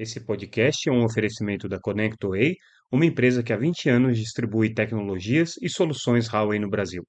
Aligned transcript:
Esse 0.00 0.18
podcast 0.18 0.88
é 0.88 0.92
um 0.92 1.04
oferecimento 1.04 1.68
da 1.68 1.78
ConnectWay, 1.78 2.56
uma 2.90 3.04
empresa 3.04 3.42
que 3.42 3.52
há 3.52 3.56
20 3.58 3.90
anos 3.90 4.16
distribui 4.16 4.72
tecnologias 4.72 5.58
e 5.60 5.68
soluções 5.68 6.26
Huawei 6.26 6.58
no 6.58 6.70
Brasil. 6.70 7.06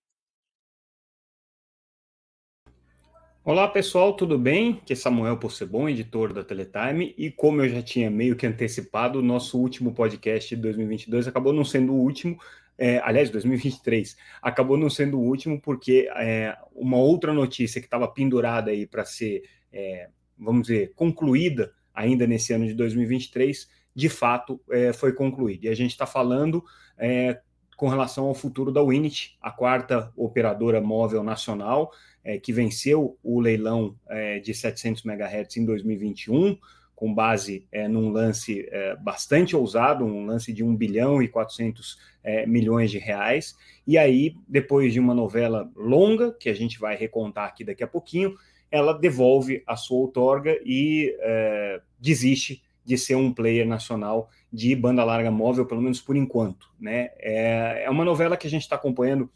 Olá 3.45 3.69
pessoal, 3.69 4.13
tudo 4.13 4.37
bem? 4.37 4.73
Aqui 4.81 4.91
é 4.91 4.95
Samuel 4.97 5.37
Possebon, 5.37 5.87
editor 5.87 6.33
da 6.33 6.43
Teletime, 6.43 7.15
e 7.17 7.31
como 7.31 7.61
eu 7.61 7.69
já 7.69 7.81
tinha 7.81 8.11
meio 8.11 8.35
que 8.35 8.45
antecipado, 8.45 9.19
o 9.19 9.23
nosso 9.23 9.57
último 9.57 9.93
podcast 9.93 10.53
de 10.53 10.61
2022 10.61 11.29
acabou 11.29 11.53
não 11.53 11.63
sendo 11.63 11.93
o 11.93 11.97
último, 11.97 12.37
é, 12.77 12.99
aliás, 13.05 13.29
2023, 13.29 14.17
acabou 14.41 14.75
não 14.75 14.89
sendo 14.89 15.17
o 15.17 15.23
último 15.23 15.61
porque 15.61 16.09
é, 16.17 16.57
uma 16.73 16.97
outra 16.97 17.33
notícia 17.33 17.79
que 17.79 17.87
estava 17.87 18.05
pendurada 18.09 18.69
aí 18.69 18.85
para 18.85 19.05
ser, 19.05 19.43
é, 19.71 20.09
vamos 20.37 20.63
dizer, 20.63 20.91
concluída 20.93 21.71
ainda 22.01 22.25
nesse 22.25 22.53
ano 22.53 22.65
de 22.65 22.73
2023, 22.73 23.69
de 23.95 24.09
fato 24.09 24.59
é, 24.69 24.91
foi 24.93 25.13
concluído. 25.13 25.65
E 25.65 25.69
a 25.69 25.75
gente 25.75 25.91
está 25.91 26.05
falando 26.05 26.63
é, 26.97 27.39
com 27.77 27.87
relação 27.87 28.25
ao 28.25 28.35
futuro 28.35 28.71
da 28.71 28.83
Winit, 28.83 29.37
a 29.41 29.51
quarta 29.51 30.11
operadora 30.15 30.81
móvel 30.81 31.23
nacional, 31.23 31.91
é, 32.23 32.37
que 32.37 32.53
venceu 32.53 33.17
o 33.23 33.39
leilão 33.39 33.95
é, 34.07 34.39
de 34.39 34.53
700 34.53 35.03
MHz 35.03 35.57
em 35.57 35.65
2021, 35.65 36.57
com 36.95 37.13
base 37.13 37.67
é, 37.71 37.87
num 37.87 38.11
lance 38.11 38.67
é, 38.71 38.95
bastante 38.97 39.55
ousado, 39.55 40.05
um 40.05 40.25
lance 40.25 40.53
de 40.53 40.63
1 40.63 40.75
bilhão 40.75 41.21
e 41.21 41.27
400 41.27 42.11
milhões 42.45 42.91
de 42.91 42.99
reais. 42.99 43.55
E 43.87 43.97
aí, 43.97 44.35
depois 44.47 44.93
de 44.93 44.99
uma 44.99 45.15
novela 45.15 45.67
longa, 45.75 46.31
que 46.31 46.49
a 46.49 46.53
gente 46.53 46.79
vai 46.79 46.95
recontar 46.95 47.47
aqui 47.47 47.63
daqui 47.63 47.83
a 47.83 47.87
pouquinho, 47.87 48.35
ela 48.71 48.93
devolve 48.93 49.61
a 49.67 49.75
sua 49.75 49.97
outorga 49.97 50.57
e 50.65 51.15
é, 51.19 51.81
desiste 51.99 52.63
de 52.83 52.97
ser 52.97 53.15
um 53.15 53.33
player 53.33 53.67
nacional 53.67 54.29
de 54.51 54.75
banda 54.75 55.03
larga 55.03 55.29
móvel, 55.29 55.65
pelo 55.65 55.81
menos 55.81 56.01
por 56.01 56.15
enquanto. 56.15 56.67
Né? 56.79 57.09
É, 57.17 57.83
é 57.85 57.89
uma 57.89 58.05
novela 58.05 58.37
que 58.37 58.47
a 58.47 58.49
gente 58.49 58.63
está 58.63 58.75
acompanhando 58.75 59.29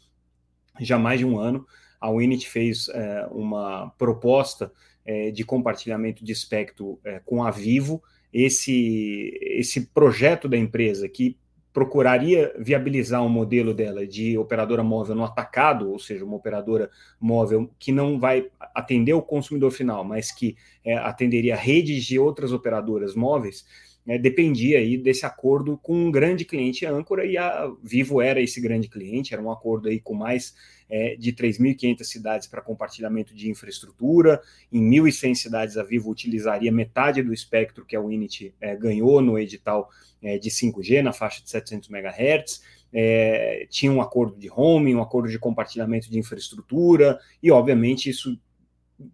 já 0.80 0.96
há 0.96 0.98
mais 0.98 1.20
de 1.20 1.26
um 1.26 1.38
ano. 1.38 1.66
A 2.00 2.10
Winit 2.10 2.48
fez 2.48 2.88
é, 2.88 3.26
uma 3.30 3.90
proposta 3.98 4.72
é, 5.04 5.30
de 5.30 5.44
compartilhamento 5.44 6.24
de 6.24 6.32
espectro 6.32 6.98
é, 7.04 7.20
com 7.24 7.44
a 7.44 7.50
Vivo. 7.50 8.02
Esse, 8.32 9.38
esse 9.40 9.86
projeto 9.86 10.48
da 10.48 10.56
empresa, 10.56 11.08
que 11.08 11.38
procuraria 11.76 12.54
viabilizar 12.58 13.22
um 13.22 13.28
modelo 13.28 13.74
dela 13.74 14.06
de 14.06 14.38
operadora 14.38 14.82
móvel 14.82 15.14
no 15.14 15.24
atacado, 15.24 15.90
ou 15.90 15.98
seja, 15.98 16.24
uma 16.24 16.34
operadora 16.34 16.90
móvel 17.20 17.70
que 17.78 17.92
não 17.92 18.18
vai 18.18 18.46
atender 18.74 19.12
o 19.12 19.20
consumidor 19.20 19.70
final, 19.70 20.02
mas 20.02 20.32
que 20.32 20.56
é, 20.82 20.96
atenderia 20.96 21.54
redes 21.54 22.06
de 22.06 22.18
outras 22.18 22.50
operadoras 22.50 23.14
móveis, 23.14 23.66
é, 24.06 24.18
dependia 24.18 24.78
aí 24.78 24.96
desse 24.96 25.26
acordo 25.26 25.76
com 25.78 25.94
um 25.94 26.10
grande 26.10 26.44
cliente 26.44 26.86
âncora 26.86 27.24
e 27.24 27.36
a 27.36 27.70
Vivo 27.82 28.22
era 28.22 28.40
esse 28.40 28.60
grande 28.60 28.88
cliente, 28.88 29.34
era 29.34 29.42
um 29.42 29.50
acordo 29.50 29.88
aí 29.88 30.00
com 30.00 30.14
mais 30.14 30.54
é, 30.88 31.16
de 31.16 31.32
3.500 31.32 32.04
cidades 32.04 32.46
para 32.46 32.62
compartilhamento 32.62 33.34
de 33.34 33.50
infraestrutura, 33.50 34.40
em 34.72 34.80
1.100 34.88 35.34
cidades 35.34 35.76
a 35.76 35.82
Vivo 35.82 36.10
utilizaria 36.10 36.70
metade 36.70 37.22
do 37.22 37.32
espectro 37.32 37.84
que 37.84 37.96
a 37.96 38.00
Unity 38.00 38.54
é, 38.60 38.76
ganhou 38.76 39.20
no 39.20 39.38
edital 39.38 39.90
é, 40.22 40.38
de 40.38 40.50
5G 40.50 41.02
na 41.02 41.12
faixa 41.12 41.42
de 41.42 41.50
700 41.50 41.90
MHz, 41.90 42.62
é, 42.92 43.66
tinha 43.68 43.90
um 43.90 44.00
acordo 44.00 44.38
de 44.38 44.46
roaming, 44.46 44.94
um 44.94 45.02
acordo 45.02 45.28
de 45.28 45.38
compartilhamento 45.38 46.08
de 46.10 46.18
infraestrutura, 46.18 47.18
e 47.42 47.50
obviamente 47.50 48.08
isso 48.08 48.38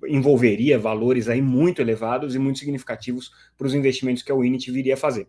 envolveria 0.06 0.78
valores 0.78 1.28
aí 1.28 1.42
muito 1.42 1.80
elevados 1.80 2.34
e 2.34 2.38
muito 2.38 2.58
significativos 2.58 3.32
para 3.56 3.66
os 3.66 3.74
investimentos 3.74 4.22
que 4.22 4.30
a 4.30 4.34
Unity 4.34 4.70
viria 4.70 4.94
a 4.94 4.96
fazer. 4.96 5.28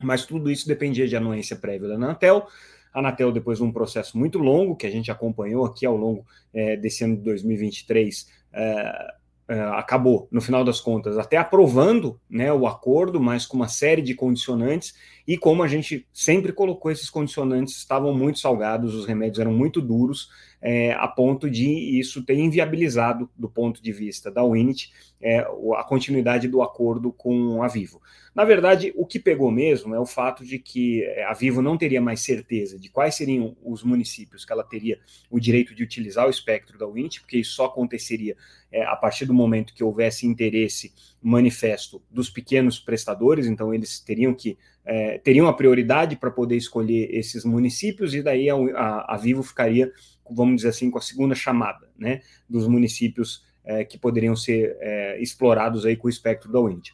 Mas 0.00 0.24
tudo 0.24 0.50
isso 0.50 0.66
dependia 0.66 1.06
de 1.06 1.16
anuência 1.16 1.56
prévia 1.56 1.88
da 1.88 1.94
Anatel. 1.94 2.46
A 2.92 2.98
Anatel, 2.98 3.32
depois 3.32 3.58
de 3.58 3.64
um 3.64 3.72
processo 3.72 4.18
muito 4.18 4.38
longo, 4.38 4.76
que 4.76 4.86
a 4.86 4.90
gente 4.90 5.10
acompanhou 5.10 5.64
aqui 5.64 5.86
ao 5.86 5.96
longo 5.96 6.26
é, 6.52 6.76
desse 6.76 7.04
ano 7.04 7.16
de 7.16 7.22
2023, 7.22 8.28
é, 8.52 9.14
é, 9.48 9.60
acabou, 9.60 10.28
no 10.30 10.40
final 10.40 10.64
das 10.64 10.80
contas, 10.80 11.18
até 11.18 11.36
aprovando 11.36 12.18
né, 12.30 12.52
o 12.52 12.66
acordo, 12.66 13.20
mas 13.20 13.44
com 13.44 13.56
uma 13.56 13.68
série 13.68 14.00
de 14.00 14.14
condicionantes, 14.14 14.94
e 15.26 15.36
como 15.36 15.62
a 15.62 15.68
gente 15.68 16.06
sempre 16.12 16.52
colocou 16.52 16.90
esses 16.90 17.10
condicionantes, 17.10 17.76
estavam 17.76 18.14
muito 18.14 18.38
salgados, 18.38 18.94
os 18.94 19.04
remédios 19.04 19.40
eram 19.40 19.52
muito 19.52 19.80
duros, 19.80 20.28
é, 20.62 20.92
a 20.92 21.08
ponto 21.08 21.50
de 21.50 21.68
isso 21.98 22.24
ter 22.24 22.38
inviabilizado, 22.38 23.28
do 23.36 23.48
ponto 23.48 23.82
de 23.82 23.92
vista 23.92 24.30
da 24.30 24.44
Unity, 24.44 24.92
é, 25.20 25.40
a 25.76 25.84
continuidade 25.84 26.46
do 26.46 26.62
acordo 26.62 27.12
com 27.12 27.62
a 27.62 27.68
Vivo. 27.68 28.00
Na 28.34 28.44
verdade, 28.44 28.92
o 28.96 29.04
que 29.04 29.18
pegou 29.18 29.50
mesmo 29.50 29.94
é 29.94 29.98
o 29.98 30.06
fato 30.06 30.44
de 30.44 30.58
que 30.58 31.02
é, 31.02 31.24
a 31.24 31.34
Vivo 31.34 31.60
não 31.60 31.76
teria 31.76 32.00
mais 32.00 32.20
certeza 32.20 32.78
de 32.78 32.88
quais 32.88 33.16
seriam 33.16 33.56
os 33.62 33.82
municípios 33.82 34.44
que 34.44 34.52
ela 34.52 34.64
teria 34.64 35.00
o 35.28 35.40
direito 35.40 35.74
de 35.74 35.82
utilizar 35.82 36.26
o 36.26 36.30
espectro 36.30 36.78
da 36.78 36.86
Unity, 36.86 37.20
porque 37.20 37.38
isso 37.38 37.54
só 37.54 37.66
aconteceria 37.66 38.36
é, 38.70 38.84
a 38.84 38.96
partir 38.96 39.26
do 39.26 39.34
momento 39.34 39.74
que 39.74 39.84
houvesse 39.84 40.26
interesse 40.26 40.92
manifesto 41.20 42.00
dos 42.10 42.30
pequenos 42.30 42.78
prestadores, 42.78 43.46
então 43.46 43.74
eles 43.74 44.00
teriam 44.00 44.32
que 44.32 44.56
é, 44.84 45.18
teriam 45.18 45.46
a 45.46 45.52
prioridade 45.52 46.16
para 46.16 46.30
poder 46.30 46.56
escolher 46.56 47.08
esses 47.14 47.44
municípios, 47.44 48.14
e 48.14 48.22
daí 48.22 48.50
a, 48.50 48.54
a, 48.54 49.14
a, 49.14 49.16
Vivo 49.16 49.42
ficaria, 49.42 49.92
vamos 50.28 50.56
dizer 50.56 50.68
assim, 50.68 50.90
com 50.90 50.98
a 50.98 51.02
segunda 51.02 51.34
chamada 51.34 51.88
né, 51.96 52.20
dos 52.48 52.66
municípios 52.66 53.44
é, 53.64 53.84
que 53.84 53.98
poderiam 53.98 54.34
ser 54.34 54.76
é, 54.80 55.20
explorados 55.22 55.86
aí 55.86 55.96
com 55.96 56.06
o 56.08 56.10
espectro 56.10 56.50
da 56.50 56.60
Wind. 56.60 56.88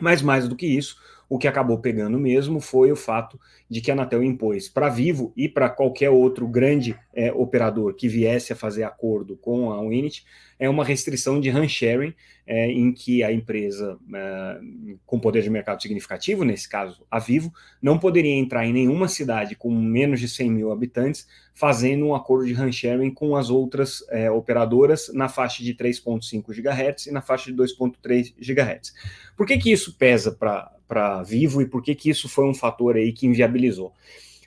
Mas 0.00 0.22
mais 0.22 0.46
do 0.46 0.54
que 0.54 0.66
isso, 0.66 0.96
o 1.28 1.38
que 1.38 1.46
acabou 1.46 1.78
pegando 1.78 2.18
mesmo 2.18 2.60
foi 2.60 2.90
o 2.90 2.96
fato 2.96 3.38
de 3.68 3.80
que 3.80 3.90
a 3.90 3.94
Anatel 3.94 4.22
impôs 4.22 4.68
para 4.68 4.88
Vivo 4.88 5.32
e 5.36 5.48
para 5.48 5.68
qualquer 5.68 6.10
outro 6.10 6.48
grande 6.48 6.96
é, 7.14 7.32
operador 7.32 7.94
que 7.94 8.08
viesse 8.08 8.52
a 8.52 8.56
fazer 8.56 8.84
acordo 8.84 9.36
com 9.36 9.70
a 9.70 9.80
Unity 9.80 10.24
é 10.58 10.68
uma 10.68 10.84
restrição 10.84 11.40
de 11.40 11.50
RAN 11.50 11.68
sharing, 11.68 12.12
é, 12.46 12.70
em 12.70 12.92
que 12.92 13.22
a 13.22 13.32
empresa 13.32 13.96
é, 14.12 14.60
com 15.06 15.20
poder 15.20 15.42
de 15.42 15.50
mercado 15.50 15.80
significativo, 15.80 16.44
nesse 16.44 16.68
caso 16.68 17.06
a 17.10 17.18
Vivo, 17.18 17.52
não 17.80 17.98
poderia 17.98 18.34
entrar 18.34 18.66
em 18.66 18.72
nenhuma 18.72 19.06
cidade 19.06 19.54
com 19.54 19.70
menos 19.70 20.18
de 20.18 20.28
100 20.28 20.50
mil 20.50 20.72
habitantes 20.72 21.28
fazendo 21.54 22.06
um 22.06 22.14
acordo 22.14 22.46
de 22.46 22.54
RAN 22.54 22.72
sharing 22.72 23.12
com 23.12 23.36
as 23.36 23.50
outras 23.50 24.04
é, 24.10 24.30
operadoras 24.30 25.10
na 25.12 25.28
faixa 25.28 25.62
de 25.62 25.74
3.5 25.74 26.44
GHz 26.52 27.06
e 27.06 27.12
na 27.12 27.20
faixa 27.20 27.52
de 27.52 27.56
2.3 27.56 28.34
GHz. 28.38 28.94
Por 29.36 29.46
que, 29.46 29.58
que 29.58 29.70
isso 29.70 29.96
pesa 29.96 30.32
para 30.32 30.72
para 30.88 31.22
Vivo 31.22 31.60
e 31.60 31.66
por 31.66 31.82
que, 31.82 31.94
que 31.94 32.10
isso 32.10 32.28
foi 32.28 32.46
um 32.46 32.54
fator 32.54 32.96
aí 32.96 33.12
que 33.12 33.26
inviabilizou. 33.26 33.92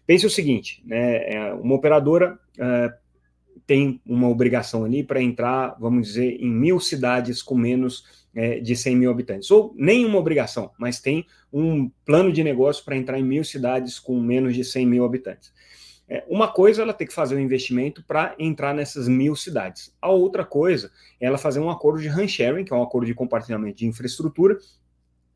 Pense 0.05 0.25
o 0.25 0.29
seguinte, 0.29 0.81
né, 0.83 1.33
é, 1.33 1.53
uma 1.53 1.75
operadora 1.75 2.37
é, 2.57 2.91
tem 3.65 4.01
uma 4.05 4.27
obrigação 4.27 4.83
ali 4.83 5.03
para 5.03 5.21
entrar, 5.21 5.77
vamos 5.79 6.07
dizer, 6.07 6.37
em 6.41 6.51
mil 6.51 6.79
cidades 6.79 7.41
com 7.41 7.55
menos 7.55 8.03
é, 8.33 8.59
de 8.59 8.75
100 8.75 8.95
mil 8.95 9.11
habitantes, 9.11 9.51
ou 9.51 9.73
nenhuma 9.77 10.17
obrigação, 10.17 10.71
mas 10.77 10.99
tem 10.99 11.25
um 11.53 11.89
plano 12.05 12.31
de 12.31 12.43
negócio 12.43 12.83
para 12.83 12.97
entrar 12.97 13.19
em 13.19 13.23
mil 13.23 13.43
cidades 13.43 13.99
com 13.99 14.19
menos 14.19 14.55
de 14.55 14.63
100 14.63 14.85
mil 14.85 15.05
habitantes. 15.05 15.53
É, 16.07 16.25
uma 16.27 16.49
coisa 16.49 16.81
ela 16.81 16.93
tem 16.93 17.07
que 17.07 17.13
fazer 17.13 17.35
um 17.35 17.39
investimento 17.39 18.03
para 18.03 18.35
entrar 18.37 18.73
nessas 18.73 19.07
mil 19.07 19.33
cidades. 19.33 19.95
A 20.01 20.09
outra 20.09 20.43
coisa 20.43 20.91
é 21.19 21.25
ela 21.25 21.37
fazer 21.37 21.61
um 21.61 21.69
acordo 21.69 22.01
de 22.01 22.09
RAN 22.09 22.27
sharing, 22.27 22.65
que 22.65 22.73
é 22.73 22.75
um 22.75 22.83
acordo 22.83 23.05
de 23.05 23.13
compartilhamento 23.13 23.77
de 23.77 23.87
infraestrutura, 23.87 24.57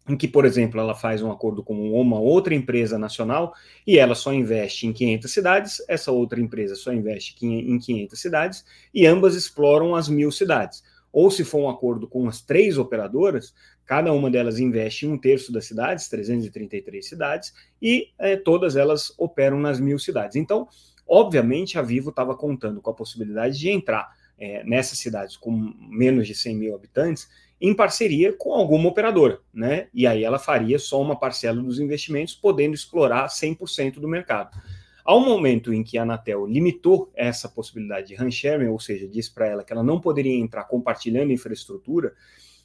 em 0.08 0.16
que, 0.16 0.28
por 0.28 0.46
exemplo, 0.46 0.80
ela 0.80 0.94
faz 0.94 1.22
um 1.22 1.32
acordo 1.32 1.64
com 1.64 1.92
uma 2.00 2.20
outra 2.20 2.54
empresa 2.54 2.98
nacional 2.98 3.54
e 3.86 3.98
ela 3.98 4.14
só 4.14 4.34
investe 4.34 4.86
em 4.86 4.94
500 4.94 5.32
cidades, 5.32 5.84
essa 5.88 6.12
outra 6.12 6.40
empresa 6.40 6.76
só 6.76 6.94
investe 6.94 7.36
em 7.46 7.80
500 7.80 8.20
cidades 8.20 8.66
e 8.94 9.06
ambas 9.08 9.36
exploram 9.36 9.96
as 9.96 10.08
mil 10.08 10.32
cidades. 10.32 10.84
Ou 11.12 11.32
se 11.32 11.44
for 11.44 11.60
um 11.60 11.70
acordo 11.70 12.08
com 12.08 12.28
as 12.28 12.42
três 12.42 12.78
operadoras, 12.78 13.54
cada 13.86 14.12
uma 14.12 14.30
delas 14.30 14.60
investe 14.60 15.08
um 15.08 15.18
terço 15.18 15.52
das 15.52 15.66
cidades, 15.66 16.10
333 16.10 17.08
cidades, 17.08 17.54
e 17.82 18.10
é, 18.20 18.36
todas 18.36 18.76
elas 18.76 19.14
operam 19.18 19.58
nas 19.58 19.80
mil 19.80 19.98
cidades. 19.98 20.36
Então, 20.36 20.68
obviamente, 21.08 21.80
a 21.80 21.82
Vivo 21.82 22.10
estava 22.10 22.36
contando 22.36 22.82
com 22.82 22.90
a 22.90 22.94
possibilidade 22.94 23.58
de 23.58 23.70
entrar 23.70 24.14
é, 24.38 24.64
nessas 24.66 25.00
cidades 25.00 25.38
com 25.38 25.52
menos 25.90 26.28
de 26.28 26.36
100 26.36 26.56
mil 26.58 26.76
habitantes 26.76 27.30
em 27.60 27.74
parceria 27.74 28.34
com 28.34 28.54
alguma 28.54 28.90
operadora, 28.90 29.40
né? 29.54 29.88
E 29.94 30.06
aí 30.06 30.24
ela 30.24 30.38
faria 30.38 30.78
só 30.78 31.02
uma 31.02 31.18
parcela 31.18 31.62
dos 31.62 31.80
investimentos, 31.80 32.36
podendo 32.36 32.76
explorar 32.76 33.28
100% 33.28 34.00
do 34.00 34.08
mercado. 34.08 34.58
Ao 35.04 35.20
momento 35.20 35.72
em 35.72 35.84
que 35.84 35.98
a 35.98 36.02
Anatel 36.02 36.46
limitou 36.48 37.12
essa 37.14 37.48
possibilidade 37.48 38.08
de 38.08 38.16
RAN 38.16 38.32
sharing, 38.32 38.68
ou 38.68 38.80
seja, 38.80 39.08
disse 39.08 39.34
para 39.34 39.48
ela 39.48 39.64
que 39.64 39.72
ela 39.72 39.84
não 39.84 40.02
poderia 40.02 40.36
entrar 40.36 40.64
compartilhando 40.64 41.32
infraestrutura, 41.32 42.14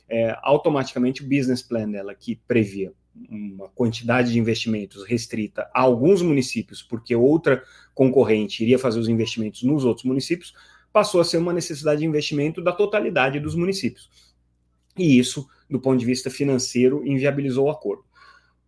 é, 0.09 0.37
automaticamente 0.43 1.23
o 1.23 1.29
business 1.29 1.63
plan 1.63 1.89
dela, 1.89 2.15
que 2.15 2.37
previa 2.49 2.93
uma 3.29 3.69
quantidade 3.69 4.33
de 4.33 4.39
investimentos 4.39 5.05
restrita 5.05 5.71
a 5.75 5.83
alguns 5.83 6.23
municípios, 6.23 6.83
porque 6.83 7.15
outra 7.15 7.63
concorrente 7.95 8.63
iria 8.63 8.79
fazer 8.79 8.99
os 8.99 9.09
investimentos 9.09 9.63
nos 9.63 9.85
outros 9.85 10.05
municípios, 10.05 10.55
passou 10.93 11.21
a 11.21 11.25
ser 11.25 11.37
uma 11.37 11.53
necessidade 11.53 12.01
de 12.01 12.07
investimento 12.07 12.63
da 12.63 12.73
totalidade 12.73 13.39
dos 13.39 13.55
municípios. 13.55 14.30
E 15.01 15.19
isso, 15.19 15.49
do 15.69 15.81
ponto 15.81 15.99
de 15.99 16.05
vista 16.05 16.29
financeiro, 16.29 17.03
inviabilizou 17.07 17.69
o 17.69 17.71
acordo. 17.71 18.05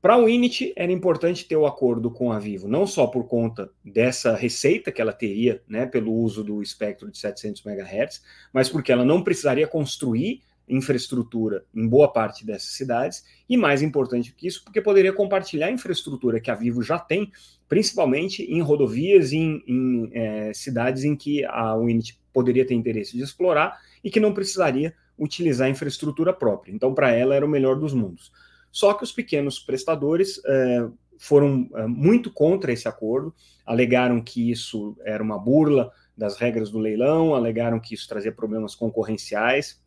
Para 0.00 0.16
o 0.16 0.26
Init 0.26 0.72
era 0.74 0.90
importante 0.90 1.44
ter 1.44 1.56
o 1.56 1.66
acordo 1.66 2.10
com 2.10 2.32
a 2.32 2.38
Vivo, 2.38 2.66
não 2.66 2.86
só 2.86 3.06
por 3.06 3.28
conta 3.28 3.70
dessa 3.84 4.34
receita 4.34 4.90
que 4.90 5.00
ela 5.00 5.12
teria, 5.12 5.62
né, 5.68 5.84
pelo 5.84 6.10
uso 6.10 6.42
do 6.42 6.62
espectro 6.62 7.10
de 7.10 7.18
700 7.18 7.64
MHz, 7.66 8.22
mas 8.50 8.70
porque 8.70 8.90
ela 8.90 9.04
não 9.04 9.22
precisaria 9.22 9.68
construir 9.68 10.40
infraestrutura 10.66 11.66
em 11.74 11.86
boa 11.86 12.10
parte 12.10 12.46
dessas 12.46 12.70
cidades, 12.70 13.24
e 13.46 13.58
mais 13.58 13.82
importante 13.82 14.32
que 14.32 14.46
isso, 14.46 14.64
porque 14.64 14.80
poderia 14.80 15.12
compartilhar 15.12 15.66
a 15.66 15.72
infraestrutura 15.72 16.40
que 16.40 16.50
a 16.50 16.54
Vivo 16.54 16.82
já 16.82 16.98
tem, 16.98 17.30
principalmente 17.68 18.42
em 18.42 18.62
rodovias 18.62 19.32
e 19.32 19.36
em, 19.36 19.62
em 19.68 20.10
é, 20.14 20.54
cidades 20.54 21.04
em 21.04 21.14
que 21.14 21.44
a 21.44 21.76
Unity 21.76 22.18
poderia 22.32 22.66
ter 22.66 22.74
interesse 22.74 23.16
de 23.16 23.22
explorar 23.22 23.78
e 24.02 24.10
que 24.10 24.18
não 24.18 24.32
precisaria 24.32 24.94
utilizar 25.22 25.68
infraestrutura 25.68 26.32
própria. 26.32 26.72
Então, 26.72 26.94
para 26.94 27.12
ela, 27.12 27.34
era 27.34 27.46
o 27.46 27.48
melhor 27.48 27.78
dos 27.78 27.92
mundos. 27.94 28.32
Só 28.70 28.94
que 28.94 29.04
os 29.04 29.12
pequenos 29.12 29.58
prestadores 29.58 30.40
é, 30.44 30.88
foram 31.18 31.68
é, 31.74 31.86
muito 31.86 32.32
contra 32.32 32.72
esse 32.72 32.88
acordo, 32.88 33.34
alegaram 33.64 34.20
que 34.20 34.50
isso 34.50 34.96
era 35.04 35.22
uma 35.22 35.38
burla 35.38 35.92
das 36.16 36.36
regras 36.36 36.70
do 36.70 36.78
leilão, 36.78 37.34
alegaram 37.34 37.78
que 37.78 37.94
isso 37.94 38.08
trazia 38.08 38.32
problemas 38.32 38.74
concorrenciais, 38.74 39.81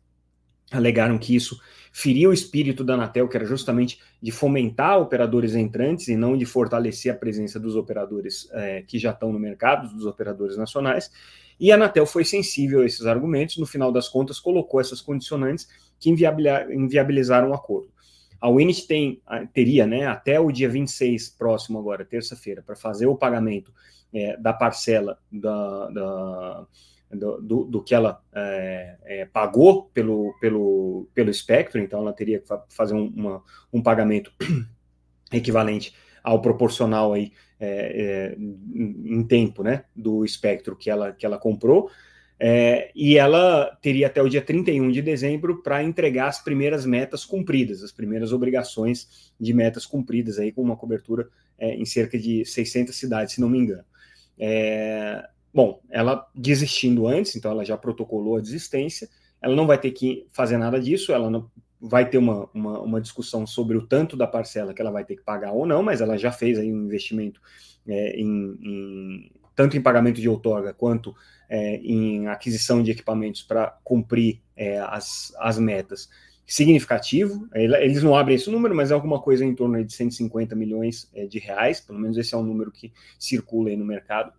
alegaram 0.70 1.18
que 1.18 1.34
isso 1.34 1.58
feria 1.92 2.28
o 2.28 2.32
espírito 2.32 2.84
da 2.84 2.94
Anatel, 2.94 3.28
que 3.28 3.36
era 3.36 3.46
justamente 3.46 3.98
de 4.20 4.30
fomentar 4.30 5.00
operadores 5.00 5.54
entrantes 5.54 6.08
e 6.08 6.16
não 6.16 6.36
de 6.36 6.44
fortalecer 6.44 7.12
a 7.12 7.16
presença 7.16 7.58
dos 7.58 7.74
operadores 7.74 8.48
é, 8.52 8.82
que 8.82 8.98
já 8.98 9.12
estão 9.12 9.32
no 9.32 9.38
mercado, 9.38 9.94
dos 9.94 10.04
operadores 10.04 10.56
nacionais. 10.56 11.10
E 11.58 11.72
a 11.72 11.74
Anatel 11.74 12.04
foi 12.04 12.24
sensível 12.24 12.82
a 12.82 12.84
esses 12.84 13.06
argumentos, 13.06 13.56
no 13.56 13.64
final 13.64 13.90
das 13.90 14.08
contas, 14.08 14.38
colocou 14.38 14.80
essas 14.80 15.00
condicionantes 15.00 15.68
que 15.98 16.10
inviabilizaram 16.10 17.50
o 17.50 17.54
acordo. 17.54 17.88
A 18.38 18.50
Winit 18.50 18.86
tem, 18.86 19.22
teria 19.54 19.86
né, 19.86 20.06
até 20.06 20.38
o 20.38 20.52
dia 20.52 20.68
26, 20.68 21.30
próximo 21.30 21.78
agora, 21.78 22.04
terça-feira, 22.04 22.62
para 22.62 22.76
fazer 22.76 23.06
o 23.06 23.16
pagamento 23.16 23.72
é, 24.12 24.36
da 24.36 24.52
parcela 24.52 25.18
da, 25.32 25.88
da 25.88 26.66
do, 27.16 27.64
do, 27.64 27.82
que 27.82 27.94
ela 27.94 28.22
é, 28.34 28.96
é, 29.04 29.24
pagou 29.26 29.84
pelo, 29.94 30.34
pelo, 30.40 31.08
pelo 31.14 31.30
espectro, 31.30 31.80
então 31.80 32.00
ela 32.00 32.12
teria 32.12 32.40
que 32.40 32.46
fazer 32.68 32.94
um, 32.94 33.06
uma, 33.06 33.42
um 33.72 33.82
pagamento 33.82 34.32
equivalente 35.32 35.94
ao 36.22 36.40
proporcional 36.42 37.12
aí, 37.12 37.32
é, 37.58 38.34
é 38.34 38.36
em 38.38 39.24
tempo 39.24 39.62
né, 39.62 39.84
do 39.94 40.24
espectro 40.24 40.76
que 40.76 40.90
ela, 40.90 41.12
que 41.12 41.24
ela 41.24 41.38
comprou. 41.38 41.90
É, 42.38 42.90
e 42.94 43.16
ela 43.16 43.76
teria 43.80 44.08
até 44.08 44.22
o 44.22 44.28
dia 44.28 44.42
31 44.42 44.90
de 44.90 45.00
dezembro 45.00 45.62
para 45.62 45.82
entregar 45.82 46.28
as 46.28 46.42
primeiras 46.42 46.84
metas 46.84 47.24
cumpridas, 47.24 47.82
as 47.82 47.92
primeiras 47.92 48.30
obrigações 48.32 49.32
de 49.40 49.54
metas 49.54 49.86
cumpridas, 49.86 50.38
aí 50.38 50.52
com 50.52 50.60
uma 50.60 50.76
cobertura 50.76 51.28
é, 51.58 51.74
em 51.74 51.86
cerca 51.86 52.18
de 52.18 52.44
600 52.44 52.94
cidades, 52.94 53.34
se 53.34 53.40
não 53.40 53.48
me 53.48 53.58
engano. 53.58 53.84
É, 54.38 55.26
bom, 55.56 55.80
ela 55.88 56.28
desistindo 56.34 57.08
antes, 57.08 57.34
então 57.34 57.50
ela 57.50 57.64
já 57.64 57.78
protocolou 57.78 58.36
a 58.36 58.42
desistência, 58.42 59.08
ela 59.40 59.56
não 59.56 59.66
vai 59.66 59.78
ter 59.78 59.90
que 59.90 60.26
fazer 60.30 60.58
nada 60.58 60.78
disso, 60.78 61.14
ela 61.14 61.30
não, 61.30 61.50
vai 61.80 62.06
ter 62.10 62.18
uma, 62.18 62.46
uma, 62.52 62.78
uma, 62.80 63.00
discussão 63.00 63.46
sobre 63.46 63.74
o 63.74 63.86
tanto 63.86 64.18
da 64.18 64.26
parcela 64.26 64.74
que 64.74 64.82
ela 64.82 64.90
vai 64.90 65.02
ter 65.02 65.16
que 65.16 65.22
pagar 65.22 65.52
ou 65.52 65.64
não, 65.64 65.82
mas 65.82 66.02
ela 66.02 66.18
já 66.18 66.30
fez 66.30 66.58
aí 66.58 66.70
um 66.70 66.84
investimento 66.84 67.40
é, 67.88 68.20
em, 68.20 68.58
em, 68.60 69.32
tanto 69.54 69.78
em 69.78 69.80
pagamento 69.80 70.20
de 70.20 70.28
outorga 70.28 70.74
quanto 70.74 71.14
é, 71.48 71.76
em 71.76 72.28
aquisição 72.28 72.82
de 72.82 72.90
equipamentos 72.90 73.42
para 73.42 73.78
cumprir 73.82 74.42
é, 74.54 74.78
as, 74.80 75.32
as 75.38 75.58
metas 75.58 76.10
significativo. 76.46 77.48
Eles 77.54 78.02
não 78.02 78.14
abrem 78.14 78.36
esse 78.36 78.50
número, 78.50 78.74
mas 78.74 78.90
é 78.90 78.94
alguma 78.94 79.22
coisa 79.22 79.42
em 79.42 79.54
torno 79.54 79.82
de 79.82 79.90
150 79.90 80.54
milhões 80.54 81.10
é, 81.14 81.24
de 81.24 81.38
reais, 81.38 81.80
pelo 81.80 81.98
menos 81.98 82.18
esse 82.18 82.34
é 82.34 82.36
um 82.36 82.42
número 82.42 82.70
que 82.70 82.92
circula 83.18 83.70
aí 83.70 83.76
no 83.76 83.86
mercado. 83.86 84.34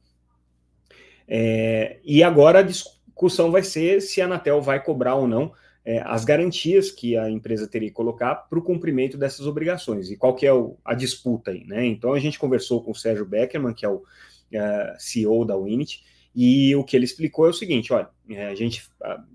É, 1.27 1.99
e 2.03 2.23
agora 2.23 2.59
a 2.59 2.63
discussão 2.63 3.51
vai 3.51 3.63
ser 3.63 4.01
se 4.01 4.21
a 4.21 4.25
Anatel 4.25 4.61
vai 4.61 4.81
cobrar 4.83 5.15
ou 5.15 5.27
não 5.27 5.51
é, 5.87 6.01
as 6.05 6.25
garantias 6.25 6.91
que 6.91 7.15
a 7.15 7.29
empresa 7.29 7.65
teria 7.65 7.87
que 7.87 7.95
colocar 7.95 8.35
para 8.35 8.59
o 8.59 8.61
cumprimento 8.61 9.17
dessas 9.17 9.47
obrigações 9.47 10.11
e 10.11 10.17
qual 10.17 10.35
que 10.35 10.45
é 10.45 10.51
o, 10.51 10.77
a 10.83 10.93
disputa 10.93 11.51
aí, 11.51 11.63
né? 11.65 11.85
Então 11.85 12.11
a 12.11 12.19
gente 12.19 12.37
conversou 12.37 12.83
com 12.83 12.91
o 12.91 12.95
Sérgio 12.95 13.25
Beckerman, 13.25 13.73
que 13.73 13.85
é 13.85 13.89
o 13.89 14.03
é, 14.51 14.95
CEO 14.99 15.45
da 15.45 15.57
Winit, 15.57 16.03
e 16.35 16.75
o 16.75 16.83
que 16.83 16.95
ele 16.95 17.05
explicou 17.05 17.47
é 17.47 17.51
o 17.51 17.53
seguinte: 17.53 17.93
olha, 17.93 18.09
é, 18.29 18.47
a 18.47 18.53
gente 18.53 18.83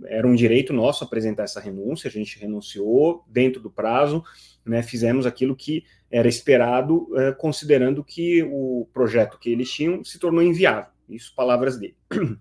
era 0.05 0.29
um 0.29 0.35
direito 0.35 0.75
nosso 0.75 1.03
apresentar 1.03 1.45
essa 1.45 1.59
renúncia, 1.59 2.07
a 2.07 2.13
gente 2.13 2.39
renunciou 2.39 3.25
dentro 3.27 3.59
do 3.59 3.71
prazo, 3.71 4.23
né, 4.63 4.83
fizemos 4.83 5.25
aquilo 5.25 5.57
que 5.57 5.85
era 6.11 6.29
esperado, 6.29 7.09
é, 7.19 7.33
considerando 7.33 8.05
que 8.05 8.43
o 8.43 8.87
projeto 8.93 9.39
que 9.39 9.51
eles 9.51 9.71
tinham 9.71 10.05
se 10.05 10.19
tornou 10.19 10.43
inviável. 10.43 10.92
Isso, 11.15 11.35
palavras 11.35 11.79
dele. 11.79 11.97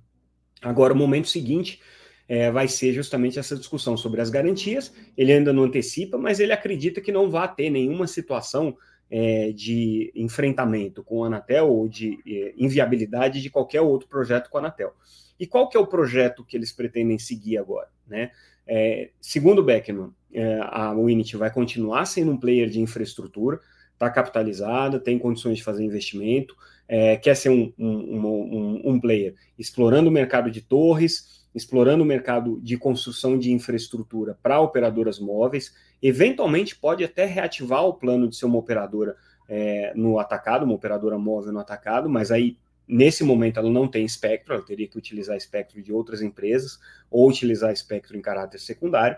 Agora, 0.62 0.94
o 0.94 0.96
momento 0.96 1.28
seguinte 1.28 1.82
é, 2.28 2.52
vai 2.52 2.68
ser 2.68 2.94
justamente 2.94 3.40
essa 3.40 3.56
discussão 3.56 3.98
sobre 3.98 4.22
as 4.22 4.30
garantias. 4.30 4.94
Ele 5.18 5.34
ainda 5.34 5.52
não 5.52 5.64
antecipa, 5.64 6.18
mas 6.18 6.40
ele 6.40 6.54
acredita 6.54 7.02
que 7.02 7.12
não 7.12 7.30
vai 7.30 7.54
ter 7.54 7.70
nenhuma 7.70 8.08
situação 8.08 8.78
é, 9.10 9.52
de 9.52 10.12
enfrentamento 10.16 11.04
com 11.04 11.24
a 11.24 11.28
Anatel 11.28 11.68
ou 11.68 11.90
de 11.90 12.20
é, 12.26 12.54
inviabilidade 12.56 13.42
de 13.42 13.50
qualquer 13.50 13.82
outro 13.82 14.08
projeto 14.08 14.50
com 14.50 14.58
a 14.58 14.62
Anatel. 14.62 14.94
E 15.38 15.46
qual 15.46 15.68
que 15.68 15.76
é 15.76 15.80
o 15.80 15.88
projeto 15.88 16.46
que 16.46 16.56
eles 16.56 16.72
pretendem 16.72 17.20
seguir 17.20 17.58
agora? 17.58 17.90
Né? 18.08 18.32
É, 18.66 19.10
segundo 19.20 19.64
Beckman, 19.64 20.12
é, 20.34 20.60
a 20.62 20.94
Winit 20.94 21.36
vai 21.36 21.52
continuar 21.52 22.06
sendo 22.06 22.32
um 22.32 22.38
player 22.38 22.70
de 22.70 22.80
infraestrutura, 22.80 23.60
está 23.92 24.10
capitalizada, 24.10 25.00
tem 25.00 25.20
condições 25.20 25.58
de 25.58 25.64
fazer 25.64 25.84
investimento, 25.84 26.56
é, 26.94 27.16
quer 27.16 27.36
ser 27.36 27.48
um, 27.48 27.72
um, 27.80 28.18
um, 28.20 28.82
um 28.84 29.00
player 29.00 29.34
explorando 29.58 30.10
o 30.10 30.12
mercado 30.12 30.52
de 30.52 30.60
torres, 30.60 31.48
explorando 31.56 32.04
o 32.04 32.06
mercado 32.06 32.60
de 32.62 32.78
construção 32.78 33.40
de 33.40 33.54
infraestrutura 33.54 34.38
para 34.44 34.60
operadoras 34.60 35.18
móveis, 35.18 35.74
eventualmente 36.04 36.76
pode 36.76 37.02
até 37.02 37.24
reativar 37.24 37.86
o 37.86 37.94
plano 37.94 38.28
de 38.28 38.36
ser 38.36 38.44
uma 38.44 38.58
operadora 38.58 39.16
é, 39.48 39.94
no 39.96 40.20
atacado, 40.20 40.66
uma 40.66 40.74
operadora 40.74 41.18
móvel 41.18 41.54
no 41.54 41.60
atacado, 41.60 42.10
mas 42.10 42.30
aí 42.30 42.58
nesse 42.86 43.24
momento 43.24 43.58
ela 43.58 43.70
não 43.70 43.88
tem 43.88 44.04
espectro, 44.04 44.54
ela 44.54 44.66
teria 44.66 44.88
que 44.88 44.98
utilizar 44.98 45.38
espectro 45.38 45.82
de 45.82 45.94
outras 45.94 46.22
empresas 46.22 46.78
ou 47.10 47.30
utilizar 47.30 47.72
espectro 47.72 48.18
em 48.18 48.22
caráter 48.22 48.60
secundário. 48.60 49.16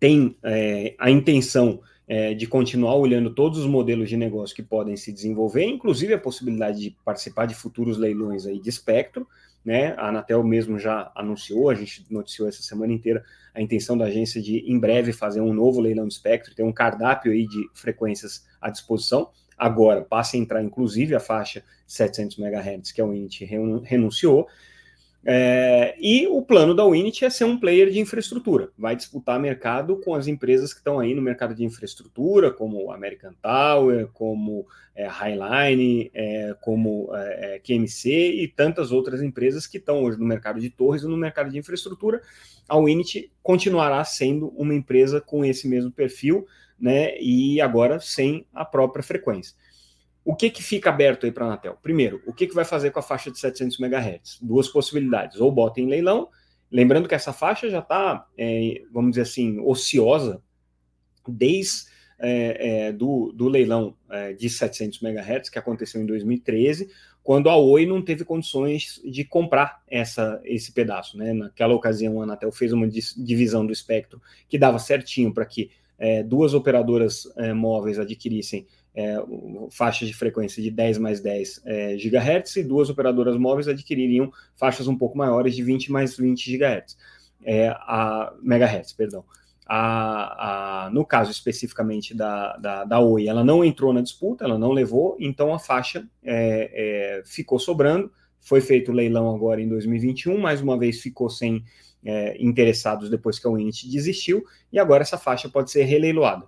Tem 0.00 0.34
é, 0.42 0.96
a 0.98 1.10
intenção 1.10 1.82
é, 2.10 2.34
de 2.34 2.44
continuar 2.44 2.96
olhando 2.96 3.32
todos 3.32 3.60
os 3.60 3.66
modelos 3.66 4.08
de 4.08 4.16
negócio 4.16 4.56
que 4.56 4.64
podem 4.64 4.96
se 4.96 5.12
desenvolver, 5.12 5.62
inclusive 5.62 6.12
a 6.12 6.18
possibilidade 6.18 6.80
de 6.80 6.96
participar 7.04 7.46
de 7.46 7.54
futuros 7.54 7.96
leilões 7.96 8.46
aí 8.46 8.58
de 8.58 8.68
espectro, 8.68 9.28
né? 9.64 9.94
A 9.96 10.08
Anatel 10.08 10.42
mesmo 10.42 10.76
já 10.76 11.12
anunciou, 11.14 11.70
a 11.70 11.74
gente 11.76 12.04
noticiou 12.10 12.48
essa 12.48 12.64
semana 12.64 12.92
inteira 12.92 13.22
a 13.54 13.62
intenção 13.62 13.96
da 13.96 14.06
agência 14.06 14.42
de 14.42 14.58
em 14.68 14.76
breve 14.76 15.12
fazer 15.12 15.40
um 15.40 15.54
novo 15.54 15.80
leilão 15.80 16.08
de 16.08 16.12
espectro, 16.12 16.52
ter 16.52 16.64
um 16.64 16.72
cardápio 16.72 17.30
aí 17.30 17.46
de 17.46 17.70
frequências 17.74 18.44
à 18.60 18.70
disposição. 18.70 19.30
Agora 19.56 20.02
passa 20.02 20.36
a 20.36 20.40
entrar 20.40 20.64
inclusive 20.64 21.14
a 21.14 21.20
faixa 21.20 21.62
700 21.86 22.38
MHz, 22.40 22.90
que 22.90 23.00
a 23.00 23.04
Unity 23.04 23.44
renunciou. 23.84 24.48
É, 25.24 25.96
e 26.00 26.26
o 26.28 26.40
plano 26.40 26.74
da 26.74 26.86
Winit 26.86 27.26
é 27.26 27.30
ser 27.30 27.44
um 27.44 27.58
player 27.58 27.90
de 27.90 28.00
infraestrutura, 28.00 28.70
vai 28.76 28.96
disputar 28.96 29.38
mercado 29.38 29.96
com 29.96 30.14
as 30.14 30.26
empresas 30.26 30.72
que 30.72 30.80
estão 30.80 30.98
aí 30.98 31.14
no 31.14 31.20
mercado 31.20 31.54
de 31.54 31.62
infraestrutura, 31.62 32.50
como 32.50 32.90
American 32.90 33.34
Tower, 33.42 34.08
como 34.14 34.66
é, 34.94 35.06
Highline, 35.06 36.10
é, 36.14 36.56
como 36.62 37.10
é, 37.14 37.56
é 37.56 37.58
QMC 37.58 38.10
e 38.10 38.48
tantas 38.48 38.92
outras 38.92 39.22
empresas 39.22 39.66
que 39.66 39.76
estão 39.76 40.02
hoje 40.02 40.18
no 40.18 40.24
mercado 40.24 40.58
de 40.58 40.70
torres 40.70 41.04
ou 41.04 41.10
no 41.10 41.18
mercado 41.18 41.50
de 41.50 41.58
infraestrutura. 41.58 42.22
A 42.66 42.78
Winit 42.78 43.30
continuará 43.42 44.02
sendo 44.04 44.48
uma 44.56 44.74
empresa 44.74 45.20
com 45.20 45.44
esse 45.44 45.68
mesmo 45.68 45.90
perfil, 45.90 46.46
né, 46.80 47.18
e 47.20 47.60
agora 47.60 48.00
sem 48.00 48.46
a 48.54 48.64
própria 48.64 49.02
frequência. 49.02 49.54
O 50.24 50.34
que, 50.34 50.50
que 50.50 50.62
fica 50.62 50.90
aberto 50.90 51.24
aí 51.24 51.32
para 51.32 51.44
a 51.44 51.48
Anatel? 51.48 51.78
Primeiro, 51.82 52.22
o 52.26 52.32
que, 52.32 52.46
que 52.46 52.54
vai 52.54 52.64
fazer 52.64 52.90
com 52.90 52.98
a 52.98 53.02
faixa 53.02 53.30
de 53.30 53.38
700 53.38 53.80
MHz? 53.80 54.38
Duas 54.42 54.68
possibilidades. 54.68 55.40
Ou 55.40 55.50
bota 55.50 55.80
em 55.80 55.88
leilão, 55.88 56.28
lembrando 56.70 57.08
que 57.08 57.14
essa 57.14 57.32
faixa 57.32 57.70
já 57.70 57.80
está, 57.80 58.26
é, 58.36 58.82
vamos 58.92 59.12
dizer 59.12 59.22
assim, 59.22 59.58
ociosa 59.60 60.42
desde 61.26 61.90
é, 62.18 62.86
é, 62.88 62.92
do, 62.92 63.32
do, 63.32 63.48
leilão 63.48 63.96
é, 64.10 64.34
de 64.34 64.50
700 64.50 65.00
MHz, 65.02 65.48
que 65.48 65.58
aconteceu 65.58 66.02
em 66.02 66.06
2013, 66.06 66.90
quando 67.22 67.48
a 67.48 67.56
Oi 67.56 67.86
não 67.86 68.02
teve 68.02 68.24
condições 68.24 69.00
de 69.04 69.24
comprar 69.24 69.82
essa, 69.88 70.40
esse 70.44 70.72
pedaço. 70.72 71.16
Né? 71.16 71.32
Naquela 71.32 71.74
ocasião, 71.74 72.20
a 72.20 72.24
Anatel 72.24 72.52
fez 72.52 72.72
uma 72.72 72.86
divisão 72.88 73.64
do 73.64 73.72
espectro 73.72 74.20
que 74.48 74.58
dava 74.58 74.78
certinho 74.78 75.32
para 75.32 75.46
que 75.46 75.70
é, 75.98 76.22
duas 76.22 76.54
operadoras 76.54 77.30
é, 77.36 77.52
móveis 77.52 77.98
adquirissem 77.98 78.66
é, 78.94 79.16
faixas 79.70 80.08
de 80.08 80.14
frequência 80.14 80.62
de 80.62 80.70
10 80.70 80.98
mais 80.98 81.20
10 81.20 81.62
é, 81.64 81.96
GHz 81.96 82.56
e 82.56 82.64
duas 82.64 82.90
operadoras 82.90 83.36
móveis 83.36 83.68
adquiririam 83.68 84.32
faixas 84.56 84.88
um 84.88 84.96
pouco 84.96 85.16
maiores 85.16 85.54
de 85.54 85.62
20 85.62 85.92
mais 85.92 86.16
20 86.16 86.56
GHz, 86.56 86.96
é, 87.44 87.68
a, 87.68 88.32
megahertz, 88.42 88.92
perdão. 88.92 89.24
a, 89.66 90.86
a, 90.86 90.90
no 90.90 91.04
caso 91.04 91.30
especificamente 91.30 92.14
da, 92.14 92.56
da, 92.56 92.84
da, 92.84 93.00
Oi, 93.00 93.28
ela 93.28 93.44
não 93.44 93.64
entrou 93.64 93.92
na 93.92 94.00
disputa, 94.00 94.44
ela 94.44 94.58
não 94.58 94.72
levou, 94.72 95.16
então 95.20 95.54
a 95.54 95.58
faixa 95.58 96.06
é, 96.22 97.20
é, 97.20 97.22
ficou 97.24 97.58
sobrando. 97.58 98.10
Foi 98.42 98.62
feito 98.62 98.90
o 98.90 98.94
leilão 98.94 99.34
agora 99.34 99.60
em 99.60 99.68
2021, 99.68 100.38
mais 100.38 100.62
uma 100.62 100.78
vez 100.78 101.00
ficou 101.00 101.28
sem 101.28 101.62
é, 102.02 102.36
interessados 102.42 103.10
depois 103.10 103.38
que 103.38 103.46
a 103.46 103.50
Unity 103.50 103.88
desistiu, 103.88 104.42
e 104.72 104.78
agora 104.78 105.02
essa 105.02 105.18
faixa 105.18 105.48
pode 105.48 105.70
ser 105.70 105.84
releiloada. 105.84 106.46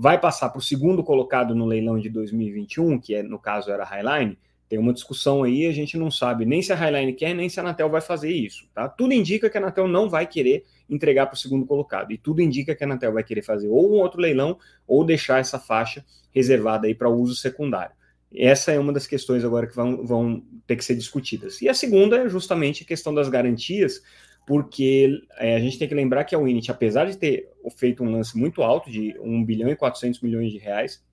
Vai 0.00 0.16
passar 0.16 0.48
para 0.50 0.60
o 0.60 0.62
segundo 0.62 1.02
colocado 1.02 1.56
no 1.56 1.66
leilão 1.66 1.98
de 1.98 2.08
2021, 2.08 3.00
que 3.00 3.16
é, 3.16 3.22
no 3.24 3.36
caso 3.36 3.68
era 3.68 3.82
a 3.82 3.86
Highline, 3.86 4.38
tem 4.68 4.78
uma 4.78 4.92
discussão 4.92 5.42
aí, 5.42 5.66
a 5.66 5.72
gente 5.72 5.96
não 5.96 6.08
sabe 6.08 6.44
nem 6.44 6.62
se 6.62 6.72
a 6.72 6.76
Highline 6.76 7.12
quer, 7.14 7.34
nem 7.34 7.48
se 7.48 7.58
a 7.58 7.64
Anatel 7.64 7.90
vai 7.90 8.00
fazer 8.00 8.30
isso. 8.30 8.68
Tá? 8.72 8.88
Tudo 8.88 9.12
indica 9.12 9.50
que 9.50 9.58
a 9.58 9.60
Anatel 9.60 9.88
não 9.88 10.08
vai 10.08 10.24
querer 10.24 10.64
entregar 10.88 11.26
para 11.26 11.34
o 11.34 11.36
segundo 11.36 11.66
colocado. 11.66 12.12
E 12.12 12.16
tudo 12.16 12.40
indica 12.40 12.76
que 12.76 12.84
a 12.84 12.86
Anatel 12.86 13.12
vai 13.12 13.24
querer 13.24 13.42
fazer 13.42 13.66
ou 13.66 13.90
um 13.90 13.94
outro 13.94 14.20
leilão 14.20 14.56
ou 14.86 15.02
deixar 15.04 15.40
essa 15.40 15.58
faixa 15.58 16.04
reservada 16.30 16.86
aí 16.86 16.94
para 16.94 17.08
uso 17.08 17.34
secundário. 17.34 17.96
Essa 18.32 18.70
é 18.70 18.78
uma 18.78 18.92
das 18.92 19.04
questões 19.04 19.44
agora 19.44 19.66
que 19.66 19.74
vão, 19.74 20.06
vão 20.06 20.44
ter 20.64 20.76
que 20.76 20.84
ser 20.84 20.94
discutidas. 20.94 21.60
E 21.60 21.68
a 21.68 21.74
segunda 21.74 22.18
é 22.18 22.28
justamente 22.28 22.84
a 22.84 22.86
questão 22.86 23.12
das 23.12 23.28
garantias, 23.28 24.00
porque 24.48 25.20
é, 25.36 25.56
a 25.56 25.60
gente 25.60 25.78
tem 25.78 25.86
que 25.86 25.94
lembrar 25.94 26.24
que 26.24 26.34
a 26.34 26.38
Unity, 26.38 26.70
apesar 26.70 27.04
de 27.04 27.18
ter 27.18 27.52
feito 27.76 28.02
um 28.02 28.10
lance 28.10 28.36
muito 28.36 28.62
alto, 28.62 28.90
de 28.90 29.14
1 29.20 29.44
bilhão 29.44 29.68
e 29.68 29.76
400 29.76 30.22
milhões 30.22 30.50
de 30.50 30.56
reais, 30.56 31.04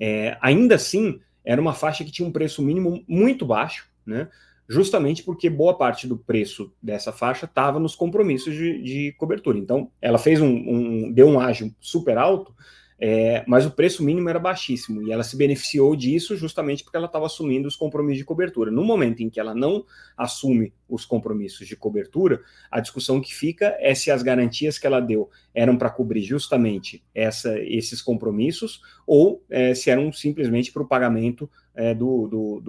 é, 0.00 0.38
ainda 0.40 0.76
assim 0.76 1.20
era 1.44 1.60
uma 1.60 1.74
faixa 1.74 2.02
que 2.02 2.10
tinha 2.10 2.26
um 2.26 2.32
preço 2.32 2.62
mínimo 2.62 3.04
muito 3.06 3.44
baixo, 3.44 3.90
né? 4.06 4.30
justamente 4.66 5.22
porque 5.22 5.50
boa 5.50 5.76
parte 5.76 6.06
do 6.06 6.16
preço 6.16 6.72
dessa 6.82 7.12
faixa 7.12 7.44
estava 7.44 7.78
nos 7.78 7.94
compromissos 7.94 8.54
de, 8.54 8.82
de, 8.82 9.12
cobertura. 9.18 9.58
Então, 9.58 9.90
ela 10.00 10.16
fez 10.16 10.40
um, 10.40 10.48
um 10.48 11.12
deu 11.12 11.28
um 11.28 11.38
ágio 11.38 11.74
super 11.78 12.16
alto, 12.16 12.54
é, 12.98 13.44
mas 13.46 13.66
o 13.66 13.70
preço 13.70 14.04
mínimo 14.04 14.28
era 14.28 14.38
baixíssimo 14.38 15.02
e 15.02 15.10
ela 15.10 15.24
se 15.24 15.36
beneficiou 15.36 15.96
disso 15.96 16.36
justamente 16.36 16.84
porque 16.84 16.96
ela 16.96 17.06
estava 17.06 17.26
assumindo 17.26 17.66
os 17.66 17.76
compromissos 17.76 18.18
de 18.18 18.24
cobertura. 18.24 18.70
No 18.70 18.84
momento 18.84 19.22
em 19.22 19.28
que 19.28 19.40
ela 19.40 19.54
não 19.54 19.84
assume 20.16 20.72
os 20.88 21.04
compromissos 21.04 21.66
de 21.66 21.76
cobertura, 21.76 22.40
a 22.70 22.80
discussão 22.80 23.20
que 23.20 23.34
fica 23.34 23.76
é 23.80 23.94
se 23.94 24.10
as 24.10 24.22
garantias 24.22 24.78
que 24.78 24.86
ela 24.86 25.00
deu 25.00 25.28
eram 25.52 25.76
para 25.76 25.90
cobrir 25.90 26.22
justamente 26.22 27.04
essa, 27.14 27.58
esses 27.58 28.00
compromissos 28.00 28.80
ou 29.06 29.42
é, 29.50 29.74
se 29.74 29.90
eram 29.90 30.12
simplesmente 30.12 30.72
para 30.72 30.82
o 30.82 30.88
pagamento 30.88 31.50
é, 31.74 31.92
do, 31.94 32.28
do, 32.28 32.60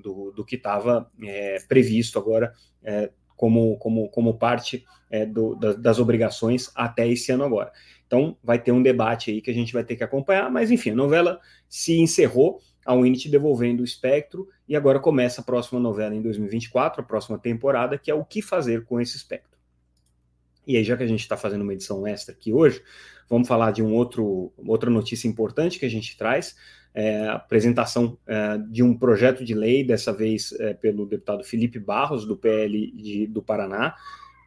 do, 0.00 0.32
do, 0.36 0.44
que 0.44 0.56
estava 0.56 1.10
é, 1.22 1.58
previsto 1.66 2.18
agora 2.18 2.52
é, 2.82 3.10
como, 3.36 3.76
como, 3.78 4.08
como 4.08 4.34
parte 4.34 4.84
é, 5.10 5.24
do, 5.24 5.54
das 5.54 5.98
obrigações 5.98 6.70
até 6.74 7.08
esse 7.08 7.30
ano 7.32 7.44
agora. 7.44 7.72
Então, 8.06 8.36
vai 8.42 8.58
ter 8.58 8.72
um 8.72 8.82
debate 8.82 9.30
aí 9.30 9.40
que 9.40 9.50
a 9.50 9.54
gente 9.54 9.72
vai 9.72 9.84
ter 9.84 9.96
que 9.96 10.04
acompanhar, 10.04 10.50
mas 10.50 10.70
enfim, 10.70 10.90
a 10.90 10.94
novela 10.94 11.40
se 11.68 11.98
encerrou, 11.98 12.60
a 12.84 12.94
Unity 12.94 13.30
devolvendo 13.30 13.80
o 13.80 13.84
espectro, 13.84 14.48
e 14.68 14.76
agora 14.76 15.00
começa 15.00 15.40
a 15.40 15.44
próxima 15.44 15.80
novela 15.80 16.14
em 16.14 16.20
2024, 16.20 17.00
a 17.00 17.04
próxima 17.04 17.38
temporada, 17.38 17.98
que 17.98 18.10
é 18.10 18.14
o 18.14 18.24
que 18.24 18.42
fazer 18.42 18.84
com 18.84 19.00
esse 19.00 19.16
espectro. 19.16 19.58
E 20.66 20.76
aí, 20.76 20.84
já 20.84 20.96
que 20.96 21.02
a 21.02 21.06
gente 21.06 21.20
está 21.20 21.36
fazendo 21.36 21.62
uma 21.62 21.72
edição 21.74 22.06
extra 22.06 22.34
aqui 22.34 22.52
hoje, 22.52 22.82
vamos 23.28 23.48
falar 23.48 23.70
de 23.70 23.82
um 23.82 23.94
outro, 23.94 24.52
outra 24.58 24.90
notícia 24.90 25.28
importante 25.28 25.78
que 25.78 25.86
a 25.86 25.90
gente 25.90 26.16
traz, 26.16 26.56
é, 26.94 27.28
apresentação 27.28 28.16
é, 28.26 28.58
de 28.58 28.82
um 28.82 28.96
projeto 28.96 29.44
de 29.44 29.54
lei, 29.54 29.82
dessa 29.82 30.12
vez 30.12 30.52
é, 30.60 30.74
pelo 30.74 31.06
deputado 31.06 31.42
Felipe 31.42 31.78
Barros, 31.78 32.24
do 32.24 32.36
PL 32.36 32.92
de, 32.92 33.26
do 33.26 33.42
Paraná, 33.42 33.94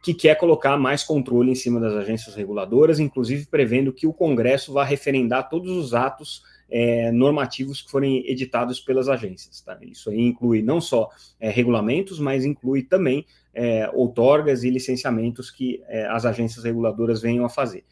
que 0.02 0.14
quer 0.14 0.36
colocar 0.36 0.76
mais 0.76 1.02
controle 1.02 1.50
em 1.50 1.54
cima 1.54 1.80
das 1.80 1.92
agências 1.92 2.34
reguladoras, 2.34 3.00
inclusive 3.00 3.46
prevendo 3.46 3.92
que 3.92 4.06
o 4.06 4.12
Congresso 4.12 4.72
vá 4.72 4.84
referendar 4.84 5.48
todos 5.48 5.70
os 5.70 5.92
atos 5.92 6.42
é, 6.70 7.10
normativos 7.10 7.82
que 7.82 7.90
forem 7.90 8.24
editados 8.30 8.80
pelas 8.80 9.08
agências. 9.08 9.60
Tá? 9.60 9.78
Isso 9.82 10.10
aí 10.10 10.20
inclui 10.20 10.62
não 10.62 10.80
só 10.80 11.10
é, 11.40 11.50
regulamentos, 11.50 12.18
mas 12.18 12.44
inclui 12.44 12.82
também 12.82 13.26
é, 13.54 13.90
outorgas 13.92 14.62
e 14.62 14.70
licenciamentos 14.70 15.50
que 15.50 15.82
é, 15.88 16.06
as 16.06 16.24
agências 16.24 16.64
reguladoras 16.64 17.20
venham 17.20 17.44
a 17.44 17.48
fazer. 17.48 17.84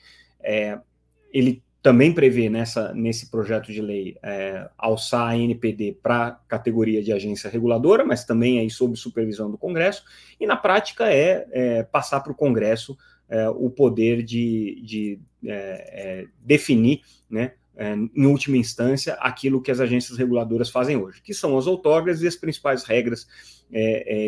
É, 0.46 0.78
ele 1.32 1.62
também 1.82 2.12
prevê 2.12 2.48
nessa, 2.48 2.92
nesse 2.94 3.30
projeto 3.30 3.72
de 3.72 3.80
lei 3.80 4.16
é, 4.22 4.68
alçar 4.76 5.28
a 5.28 5.38
NPD 5.38 5.98
para 6.02 6.40
categoria 6.48 7.02
de 7.02 7.12
agência 7.12 7.48
reguladora, 7.48 8.04
mas 8.04 8.24
também 8.24 8.58
aí 8.58 8.68
sob 8.68 8.96
supervisão 8.96 9.50
do 9.50 9.58
Congresso, 9.58 10.02
e 10.40 10.46
na 10.46 10.56
prática 10.56 11.08
é, 11.12 11.46
é 11.52 11.82
passar 11.84 12.20
para 12.20 12.32
o 12.32 12.34
Congresso 12.34 12.96
é, 13.28 13.48
o 13.48 13.70
poder 13.70 14.22
de, 14.22 14.82
de 14.84 15.20
é, 15.44 15.52
é, 15.52 16.26
definir, 16.40 17.02
né, 17.30 17.52
é, 17.76 17.95
em 17.95 18.26
última 18.26 18.56
instância, 18.56 19.14
aquilo 19.14 19.61
que 19.61 19.71
as 19.71 19.80
agências 19.80 20.18
reguladoras 20.18 20.71
fazem 20.71 20.97
hoje, 20.97 21.21
que 21.23 21.35
são 21.35 21.56
as 21.59 21.66
outorgas 21.66 22.23
e 22.23 22.26
as 22.26 22.37
principais 22.37 22.85
regras 22.85 23.26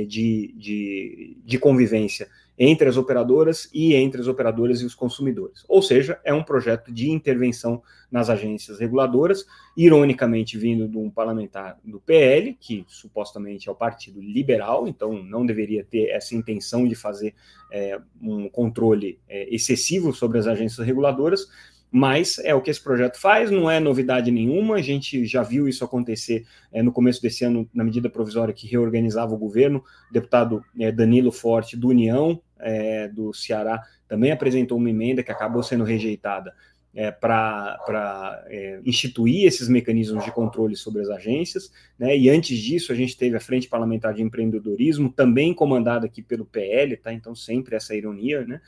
de, 0.08 0.52
de, 0.56 1.36
de 1.44 1.58
convivência 1.58 2.28
entre 2.58 2.88
as 2.88 2.96
operadoras 2.96 3.68
e 3.72 3.94
entre 3.94 4.20
as 4.20 4.26
operadoras 4.26 4.80
e 4.80 4.84
os 4.84 4.94
consumidores. 4.94 5.64
Ou 5.68 5.80
seja, 5.80 6.20
é 6.24 6.34
um 6.34 6.42
projeto 6.42 6.92
de 6.92 7.08
intervenção 7.08 7.80
nas 8.10 8.28
agências 8.28 8.80
reguladoras, 8.80 9.46
ironicamente 9.76 10.58
vindo 10.58 10.88
de 10.88 10.96
um 10.96 11.08
parlamentar 11.08 11.78
do 11.84 12.00
PL, 12.00 12.56
que 12.58 12.84
supostamente 12.88 13.68
é 13.68 13.72
o 13.72 13.76
Partido 13.76 14.20
Liberal, 14.20 14.88
então 14.88 15.22
não 15.22 15.46
deveria 15.46 15.84
ter 15.84 16.08
essa 16.08 16.34
intenção 16.34 16.88
de 16.88 16.96
fazer 16.96 17.34
é, 17.70 18.00
um 18.20 18.48
controle 18.48 19.20
é, 19.28 19.54
excessivo 19.54 20.12
sobre 20.12 20.38
as 20.38 20.46
agências 20.46 20.84
reguladoras, 20.84 21.46
mas 21.90 22.38
é 22.40 22.54
o 22.54 22.60
que 22.60 22.70
esse 22.70 22.82
projeto 22.82 23.18
faz, 23.18 23.50
não 23.50 23.70
é 23.70 23.80
novidade 23.80 24.30
nenhuma, 24.30 24.76
a 24.76 24.82
gente 24.82 25.24
já 25.24 25.42
viu 25.42 25.66
isso 25.68 25.84
acontecer 25.84 26.46
é, 26.72 26.82
no 26.82 26.92
começo 26.92 27.22
desse 27.22 27.44
ano, 27.44 27.68
na 27.72 27.82
medida 27.82 28.10
provisória 28.10 28.52
que 28.52 28.66
reorganizava 28.66 29.34
o 29.34 29.38
governo, 29.38 29.82
o 30.10 30.12
deputado 30.12 30.62
é, 30.78 30.92
Danilo 30.92 31.32
Forte, 31.32 31.76
do 31.76 31.88
União, 31.88 32.40
é, 32.58 33.08
do 33.08 33.32
Ceará, 33.32 33.82
também 34.06 34.30
apresentou 34.30 34.78
uma 34.78 34.90
emenda 34.90 35.22
que 35.22 35.32
acabou 35.32 35.62
sendo 35.62 35.84
rejeitada 35.84 36.52
é, 36.94 37.10
para 37.10 38.44
é, 38.48 38.80
instituir 38.84 39.46
esses 39.46 39.68
mecanismos 39.68 40.24
de 40.24 40.32
controle 40.32 40.74
sobre 40.74 41.02
as 41.02 41.08
agências, 41.08 41.70
né? 41.98 42.16
E 42.16 42.28
antes 42.28 42.58
disso, 42.58 42.90
a 42.90 42.94
gente 42.94 43.16
teve 43.16 43.36
a 43.36 43.40
Frente 43.40 43.68
Parlamentar 43.68 44.14
de 44.14 44.22
Empreendedorismo, 44.22 45.12
também 45.12 45.54
comandada 45.54 46.06
aqui 46.06 46.22
pelo 46.22 46.44
PL, 46.44 46.96
tá? 46.96 47.12
Então, 47.12 47.34
sempre 47.34 47.76
essa 47.76 47.94
ironia, 47.94 48.44
né? 48.44 48.60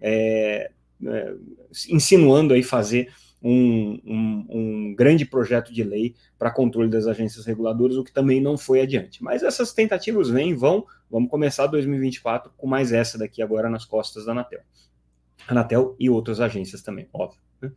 É, 0.00 0.70
é, 1.06 1.34
insinuando 1.88 2.54
aí 2.54 2.62
fazer 2.62 3.12
um, 3.42 4.00
um, 4.04 4.46
um, 4.48 4.94
grande 4.94 5.24
projeto 5.24 5.72
de 5.72 5.84
lei 5.84 6.14
para 6.38 6.50
controle 6.50 6.90
das 6.90 7.06
agências 7.06 7.46
reguladoras, 7.46 7.96
o 7.96 8.04
que 8.04 8.12
também 8.12 8.40
não 8.40 8.58
foi 8.58 8.80
adiante. 8.80 9.22
Mas 9.22 9.42
essas 9.42 9.72
tentativas 9.72 10.28
vêm, 10.28 10.54
vão, 10.54 10.84
vamos 11.10 11.30
começar 11.30 11.66
2024 11.66 12.52
com 12.56 12.66
mais 12.66 12.92
essa 12.92 13.16
daqui 13.16 13.40
agora 13.40 13.70
nas 13.70 13.84
costas 13.84 14.24
da 14.24 14.32
Anatel. 14.32 14.60
Anatel 15.46 15.94
e 15.98 16.10
outras 16.10 16.40
agências 16.40 16.82
também, 16.82 17.08
óbvio. 17.12 17.40
Né? 17.60 17.70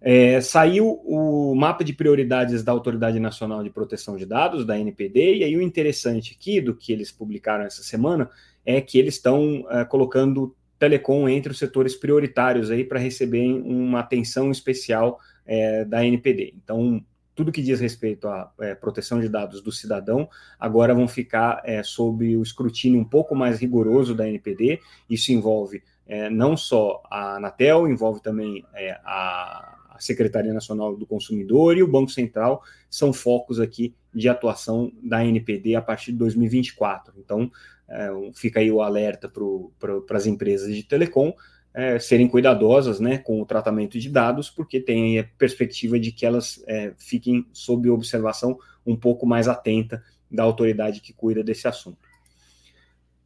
É, 0.00 0.40
saiu 0.40 1.00
o 1.04 1.56
mapa 1.56 1.82
de 1.82 1.92
prioridades 1.92 2.62
da 2.62 2.70
Autoridade 2.70 3.18
Nacional 3.18 3.64
de 3.64 3.70
Proteção 3.70 4.16
de 4.16 4.24
Dados, 4.24 4.64
da 4.64 4.78
NPD, 4.78 5.38
e 5.38 5.44
aí 5.44 5.56
o 5.56 5.62
interessante 5.62 6.36
aqui 6.38 6.60
do 6.60 6.74
que 6.74 6.92
eles 6.92 7.10
publicaram 7.10 7.64
essa 7.64 7.82
semana 7.82 8.30
é 8.64 8.80
que 8.80 8.96
eles 8.96 9.14
estão 9.14 9.66
é, 9.70 9.84
colocando 9.84 10.54
telecom 10.78 11.28
entre 11.28 11.52
os 11.52 11.58
setores 11.58 11.96
prioritários 11.96 12.70
aí 12.70 12.84
para 12.84 12.98
receber 12.98 13.46
uma 13.62 14.00
atenção 14.00 14.50
especial 14.50 15.18
é, 15.46 15.84
da 15.84 16.04
NPD. 16.04 16.54
Então, 16.56 17.04
tudo 17.34 17.52
que 17.52 17.62
diz 17.62 17.80
respeito 17.80 18.26
à 18.28 18.52
é, 18.60 18.74
proteção 18.74 19.20
de 19.20 19.28
dados 19.28 19.62
do 19.62 19.70
cidadão 19.70 20.28
agora 20.58 20.94
vão 20.94 21.06
ficar 21.06 21.62
é, 21.64 21.82
sob 21.82 22.36
o 22.36 22.42
escrutínio 22.42 23.00
um 23.00 23.04
pouco 23.04 23.34
mais 23.34 23.60
rigoroso 23.60 24.14
da 24.14 24.28
NPD. 24.28 24.80
Isso 25.08 25.32
envolve 25.32 25.82
é, 26.06 26.28
não 26.30 26.56
só 26.56 27.02
a 27.10 27.36
Anatel, 27.36 27.86
envolve 27.86 28.20
também 28.22 28.64
é, 28.74 28.98
a, 29.04 29.77
a 29.98 30.00
Secretaria 30.00 30.54
Nacional 30.54 30.96
do 30.96 31.04
Consumidor 31.04 31.76
e 31.76 31.82
o 31.82 31.88
Banco 31.88 32.10
Central, 32.10 32.62
são 32.88 33.12
focos 33.12 33.58
aqui 33.58 33.94
de 34.14 34.28
atuação 34.28 34.92
da 35.02 35.24
NPD 35.24 35.74
a 35.74 35.82
partir 35.82 36.12
de 36.12 36.18
2024. 36.18 37.12
Então, 37.18 37.50
é, 37.88 38.08
fica 38.32 38.60
aí 38.60 38.70
o 38.70 38.80
alerta 38.80 39.28
para 39.28 40.16
as 40.16 40.26
empresas 40.26 40.74
de 40.74 40.82
telecom 40.84 41.34
é, 41.74 41.98
serem 41.98 42.28
cuidadosas 42.28 43.00
né, 43.00 43.18
com 43.18 43.42
o 43.42 43.46
tratamento 43.46 43.98
de 43.98 44.08
dados, 44.08 44.48
porque 44.48 44.80
tem 44.80 45.18
a 45.18 45.24
perspectiva 45.36 45.98
de 45.98 46.12
que 46.12 46.24
elas 46.24 46.62
é, 46.66 46.92
fiquem 46.96 47.46
sob 47.52 47.90
observação 47.90 48.58
um 48.86 48.96
pouco 48.96 49.26
mais 49.26 49.48
atenta 49.48 50.02
da 50.30 50.42
autoridade 50.42 51.00
que 51.00 51.12
cuida 51.12 51.42
desse 51.42 51.66
assunto. 51.68 52.07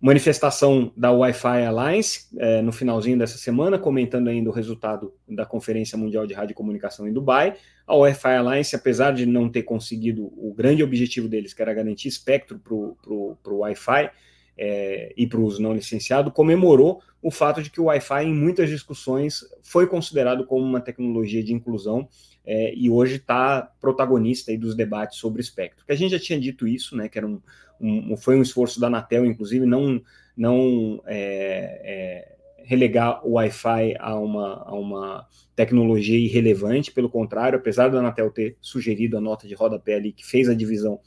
Manifestação 0.03 0.93
da 0.97 1.13
Wi-Fi 1.13 1.65
Alliance 1.65 2.27
é, 2.37 2.61
no 2.61 2.73
finalzinho 2.73 3.17
dessa 3.17 3.39
semana, 3.39 3.79
comentando 3.79 4.27
ainda 4.27 4.51
o 4.51 4.53
resultado 4.53 5.15
da 5.29 5.47
Conferência 5.47 5.97
Mundial 5.97 6.27
de 6.27 6.35
Rádio 6.35 6.51
e 6.51 6.57
Comunicação 6.57 7.07
em 7.07 7.13
Dubai. 7.13 7.55
A 7.87 7.95
Wi-Fi 7.95 8.35
Alliance, 8.35 8.75
apesar 8.75 9.13
de 9.13 9.25
não 9.25 9.49
ter 9.49 9.63
conseguido 9.63 10.25
o 10.25 10.53
grande 10.53 10.83
objetivo 10.83 11.29
deles, 11.29 11.55
que 11.55 11.63
era 11.63 11.73
garantir 11.73 12.09
espectro 12.09 12.59
para 12.59 12.75
o 12.75 13.59
Wi-Fi, 13.59 14.11
é, 14.59 15.15
ir 15.17 15.29
para 15.29 15.39
o 15.39 15.45
uso 15.45 15.63
não 15.63 15.73
licenciado, 15.73 16.33
comemorou 16.33 17.01
o 17.23 17.31
fato 17.31 17.63
de 17.63 17.71
que 17.71 17.81
o 17.81 17.85
Wi-Fi, 17.85 18.25
em 18.25 18.35
muitas 18.35 18.69
discussões, 18.69 19.45
foi 19.63 19.87
considerado 19.87 20.45
como 20.45 20.65
uma 20.65 20.81
tecnologia 20.81 21.45
de 21.45 21.55
inclusão 21.55 22.09
é, 22.45 22.75
e 22.75 22.91
hoje 22.91 23.17
está 23.17 23.63
protagonista 23.81 24.51
aí 24.51 24.59
dos 24.59 24.75
debates 24.75 25.19
sobre 25.19 25.41
espectro. 25.41 25.85
Que 25.87 25.93
a 25.93 25.97
gente 25.97 26.13
já 26.13 26.19
tinha 26.19 26.41
dito 26.41 26.67
isso, 26.67 26.97
né, 26.97 27.09
que 27.09 27.19
era 27.19 27.27
um, 27.27 27.41
um 27.81 28.17
foi 28.17 28.37
um 28.37 28.43
esforço 28.43 28.81
da 28.81 28.89
Anatel, 28.89 29.25
inclusive, 29.25 29.67
não, 29.67 30.03
não 30.37 31.03
é, 31.07 31.81
é 31.85 32.33
relegar 32.65 33.27
o 33.27 33.33
Wi-Fi 33.33 33.97
a 33.99 34.19
uma, 34.19 34.63
a 34.65 34.75
uma 34.75 35.29
tecnologia 35.55 36.19
irrelevante, 36.19 36.93
pelo 36.93 37.11
contrário, 37.11 37.59
apesar 37.59 37.89
da 37.89 37.99
Anatel 37.99 38.31
ter 38.31 38.57
sugerido 38.61 39.17
a 39.17 39.21
nota 39.21 39.47
de 39.47 39.55
rodapé 39.55 39.95
ali 39.95 40.13
que 40.13 40.25
fez 40.25 40.49
a 40.49 40.55
divisão 40.55 41.01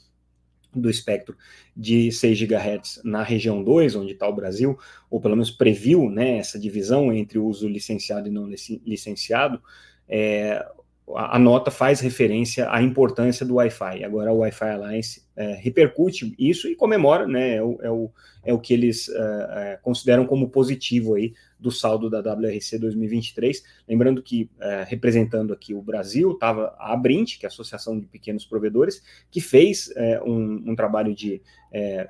do 0.74 0.90
espectro 0.90 1.34
de 1.74 2.12
6 2.12 2.38
GHz 2.42 3.00
na 3.02 3.22
região 3.22 3.62
2, 3.64 3.96
onde 3.96 4.12
está 4.12 4.28
o 4.28 4.34
Brasil, 4.34 4.78
ou 5.10 5.20
pelo 5.20 5.34
menos 5.34 5.50
previu 5.50 6.10
né, 6.10 6.36
essa 6.36 6.58
divisão 6.58 7.12
entre 7.12 7.38
o 7.38 7.46
uso 7.46 7.66
licenciado 7.66 8.28
e 8.28 8.30
não 8.30 8.48
licenciado, 8.84 9.62
é, 10.06 10.64
a, 11.14 11.38
nota 11.38 11.70
faz 11.70 12.00
referência 12.00 12.70
à 12.70 12.82
importância 12.82 13.44
do 13.44 13.56
Wi-Fi. 13.56 14.04
Agora, 14.04 14.32
o 14.32 14.38
Wi-Fi 14.38 14.64
Alliance 14.64 15.25
é, 15.36 15.52
repercute 15.52 16.34
isso 16.38 16.66
e 16.66 16.74
comemora, 16.74 17.26
né? 17.26 17.56
É 17.56 17.62
o, 17.62 17.78
é 17.82 17.90
o, 17.90 18.10
é 18.42 18.54
o 18.54 18.58
que 18.58 18.72
eles 18.72 19.08
é, 19.10 19.72
é 19.72 19.78
consideram 19.82 20.26
como 20.26 20.48
positivo 20.48 21.14
aí 21.14 21.34
do 21.60 21.70
saldo 21.70 22.08
da 22.08 22.20
WRC 22.20 22.78
2023. 22.78 23.62
Lembrando 23.86 24.22
que, 24.22 24.50
é, 24.58 24.84
representando 24.88 25.52
aqui 25.52 25.74
o 25.74 25.82
Brasil, 25.82 26.32
estava 26.32 26.74
a 26.78 26.94
Abrint, 26.94 27.38
que 27.38 27.44
é 27.44 27.48
a 27.48 27.50
Associação 27.50 27.98
de 27.98 28.06
Pequenos 28.06 28.46
Provedores, 28.46 29.02
que 29.30 29.40
fez 29.40 29.92
é, 29.94 30.22
um, 30.22 30.70
um, 30.70 30.74
trabalho 30.74 31.14
de 31.14 31.42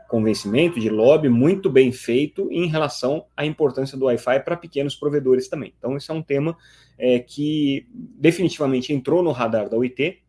convencimento, 0.07 0.79
de 0.79 0.89
lobby, 0.89 1.29
muito 1.29 1.69
bem 1.69 1.91
feito 1.91 2.49
em 2.53 2.69
relação 2.69 3.27
à 3.37 3.45
importância 3.45 3.99
do 3.99 4.05
Wi-Fi 4.05 4.39
para 4.45 4.57
pequenos 4.57 4.95
provedores 4.95 5.49
também. 5.49 5.75
Então, 5.77 5.97
esse 5.97 6.09
é 6.09 6.15
um 6.15 6.23
tema 6.23 6.57
que 7.27 7.85
definitivamente 7.93 8.93
entrou 8.93 9.25
no 9.25 9.33
radar 9.33 9.69
da 9.69 9.77
UIT, 9.77 10.23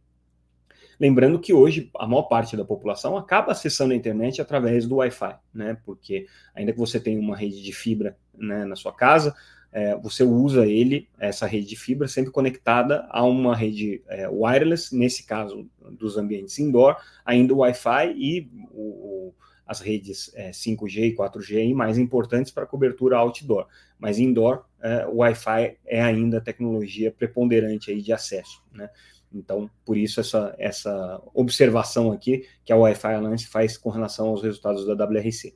Lembrando 0.99 1.39
que 1.39 1.53
hoje 1.53 1.91
a 1.95 2.07
maior 2.07 2.23
parte 2.23 2.57
da 2.57 2.65
população 2.65 3.17
acaba 3.17 3.51
acessando 3.51 3.93
a 3.93 3.95
internet 3.95 4.41
através 4.41 4.87
do 4.87 4.95
Wi-Fi, 4.95 5.35
né? 5.53 5.77
Porque 5.85 6.25
ainda 6.55 6.73
que 6.73 6.79
você 6.79 6.99
tenha 6.99 7.19
uma 7.19 7.35
rede 7.35 7.61
de 7.61 7.71
fibra 7.71 8.17
né, 8.35 8.65
na 8.65 8.75
sua 8.75 8.91
casa, 8.91 9.35
é, 9.71 9.95
você 9.95 10.23
usa 10.23 10.65
ele, 10.65 11.07
essa 11.19 11.45
rede 11.45 11.67
de 11.67 11.75
fibra, 11.75 12.07
sempre 12.07 12.31
conectada 12.31 13.05
a 13.09 13.23
uma 13.23 13.55
rede 13.55 14.01
é, 14.07 14.27
wireless, 14.27 14.95
nesse 14.95 15.23
caso 15.23 15.69
dos 15.91 16.17
ambientes 16.17 16.57
indoor, 16.57 16.97
ainda 17.23 17.53
o 17.53 17.57
Wi-Fi 17.57 18.13
e 18.17 18.49
o, 18.71 18.81
o, 18.81 19.35
as 19.67 19.79
redes 19.79 20.31
é, 20.33 20.49
5G 20.51 21.11
e 21.11 21.15
4G 21.15 21.75
mais 21.75 21.97
importantes 21.97 22.51
para 22.51 22.65
cobertura 22.65 23.17
outdoor. 23.17 23.67
Mas 23.99 24.17
indoor, 24.17 24.65
é, 24.81 25.05
o 25.05 25.17
Wi-Fi 25.17 25.77
é 25.85 26.01
ainda 26.01 26.37
a 26.37 26.41
tecnologia 26.41 27.11
preponderante 27.11 27.91
aí 27.91 28.01
de 28.01 28.13
acesso, 28.13 28.63
né? 28.71 28.89
Então, 29.33 29.69
por 29.85 29.97
isso 29.97 30.19
essa, 30.19 30.55
essa 30.57 31.21
observação 31.33 32.11
aqui 32.11 32.45
que 32.63 32.71
a 32.71 32.77
Wi-Fi 32.77 33.13
Alliance 33.13 33.47
faz 33.47 33.77
com 33.77 33.89
relação 33.89 34.27
aos 34.29 34.41
resultados 34.41 34.85
da 34.85 34.93
WRC. 34.93 35.53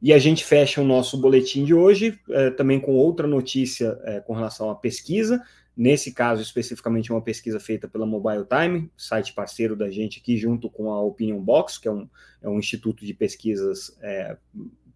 E 0.00 0.12
a 0.12 0.18
gente 0.18 0.44
fecha 0.44 0.80
o 0.80 0.84
nosso 0.84 1.16
boletim 1.16 1.64
de 1.64 1.72
hoje 1.72 2.18
é, 2.30 2.50
também 2.50 2.80
com 2.80 2.92
outra 2.92 3.26
notícia 3.26 3.96
é, 4.02 4.20
com 4.20 4.32
relação 4.32 4.68
à 4.68 4.74
pesquisa. 4.74 5.40
Nesse 5.76 6.12
caso, 6.12 6.42
especificamente, 6.42 7.12
uma 7.12 7.22
pesquisa 7.22 7.58
feita 7.58 7.88
pela 7.88 8.04
Mobile 8.04 8.44
Time, 8.44 8.90
site 8.96 9.32
parceiro 9.32 9.76
da 9.76 9.90
gente 9.90 10.18
aqui, 10.18 10.36
junto 10.36 10.68
com 10.68 10.90
a 10.90 11.00
Opinion 11.00 11.40
Box, 11.40 11.78
que 11.78 11.88
é 11.88 11.92
um, 11.92 12.08
é 12.42 12.48
um 12.48 12.58
instituto 12.58 13.06
de 13.06 13.14
pesquisas 13.14 13.96
é, 14.02 14.36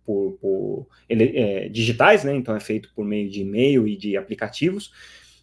por, 0.05 0.33
por 0.41 0.87
é, 1.09 1.69
digitais, 1.69 2.25
né? 2.25 2.35
então 2.35 2.55
é 2.55 2.61
feito 2.61 2.93
por 2.95 3.05
meio 3.05 3.31
de 3.31 3.41
e-mail 3.41 3.87
e 3.87 3.97
de 3.97 4.17
aplicativos 4.17 4.93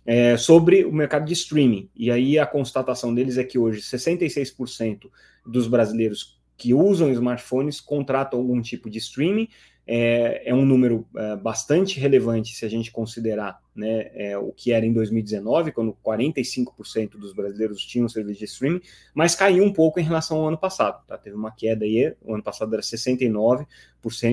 é, 0.05 0.35
sobre 0.37 0.83
o 0.83 0.91
mercado 0.91 1.25
de 1.25 1.33
streaming. 1.33 1.89
E 1.95 2.11
aí 2.11 2.37
a 2.37 2.45
constatação 2.45 3.13
deles 3.13 3.37
é 3.37 3.43
que 3.43 3.57
hoje 3.57 3.81
66% 3.81 5.09
dos 5.45 5.67
brasileiros 5.67 6.39
que 6.57 6.73
usam 6.73 7.11
smartphones 7.11 7.81
contratam 7.81 8.39
algum 8.39 8.61
tipo 8.61 8.89
de 8.89 8.97
streaming. 8.97 9.47
É, 9.85 10.49
é 10.49 10.55
um 10.55 10.65
número 10.65 11.05
é, 11.13 11.35
bastante 11.35 11.99
relevante 11.99 12.55
se 12.55 12.63
a 12.63 12.69
gente 12.69 12.89
considerar 12.89 13.59
né, 13.75 14.11
é, 14.13 14.37
o 14.37 14.53
que 14.53 14.71
era 14.71 14.85
em 14.85 14.93
2019, 14.93 15.73
quando 15.73 15.97
45% 16.05 17.17
dos 17.17 17.33
brasileiros 17.33 17.83
tinham 17.83 18.07
serviço 18.07 18.39
de 18.39 18.45
streaming, 18.45 18.81
mas 19.13 19.35
caiu 19.35 19.61
um 19.61 19.73
pouco 19.73 19.99
em 19.99 20.03
relação 20.03 20.37
ao 20.37 20.47
ano 20.47 20.57
passado. 20.57 21.05
Tá? 21.05 21.17
Teve 21.17 21.35
uma 21.35 21.51
queda 21.51 21.83
aí, 21.83 22.15
o 22.21 22.33
ano 22.33 22.41
passado 22.41 22.73
era 22.73 22.81
69% 22.81 23.65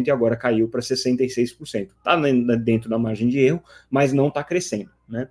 e 0.06 0.11
agora 0.12 0.37
caiu 0.37 0.68
para 0.68 0.80
66%. 0.80 1.88
Está 1.98 2.16
dentro 2.56 2.88
da 2.88 2.96
margem 2.96 3.28
de 3.28 3.40
erro, 3.40 3.61
mas 3.90 4.12
não 4.12 4.28
está 4.28 4.44
crescendo. 4.44 4.90
Né? 5.09 5.28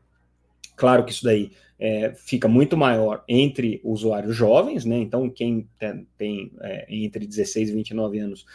Claro 0.79 1.03
que 1.03 1.11
isso 1.11 1.25
daí 1.25 1.51
é, 1.77 2.13
fica 2.15 2.47
muito 2.47 2.77
maior 2.77 3.21
entre 3.27 3.81
usuários 3.83 4.33
jovens, 4.33 4.85
né? 4.85 4.97
Então, 4.97 5.29
quem 5.29 5.67
tem, 5.77 6.07
tem 6.17 6.53
é, 6.61 6.85
entre 6.87 7.27
16 7.27 7.69
e 7.69 7.73
29 7.73 8.17
anos 8.17 8.45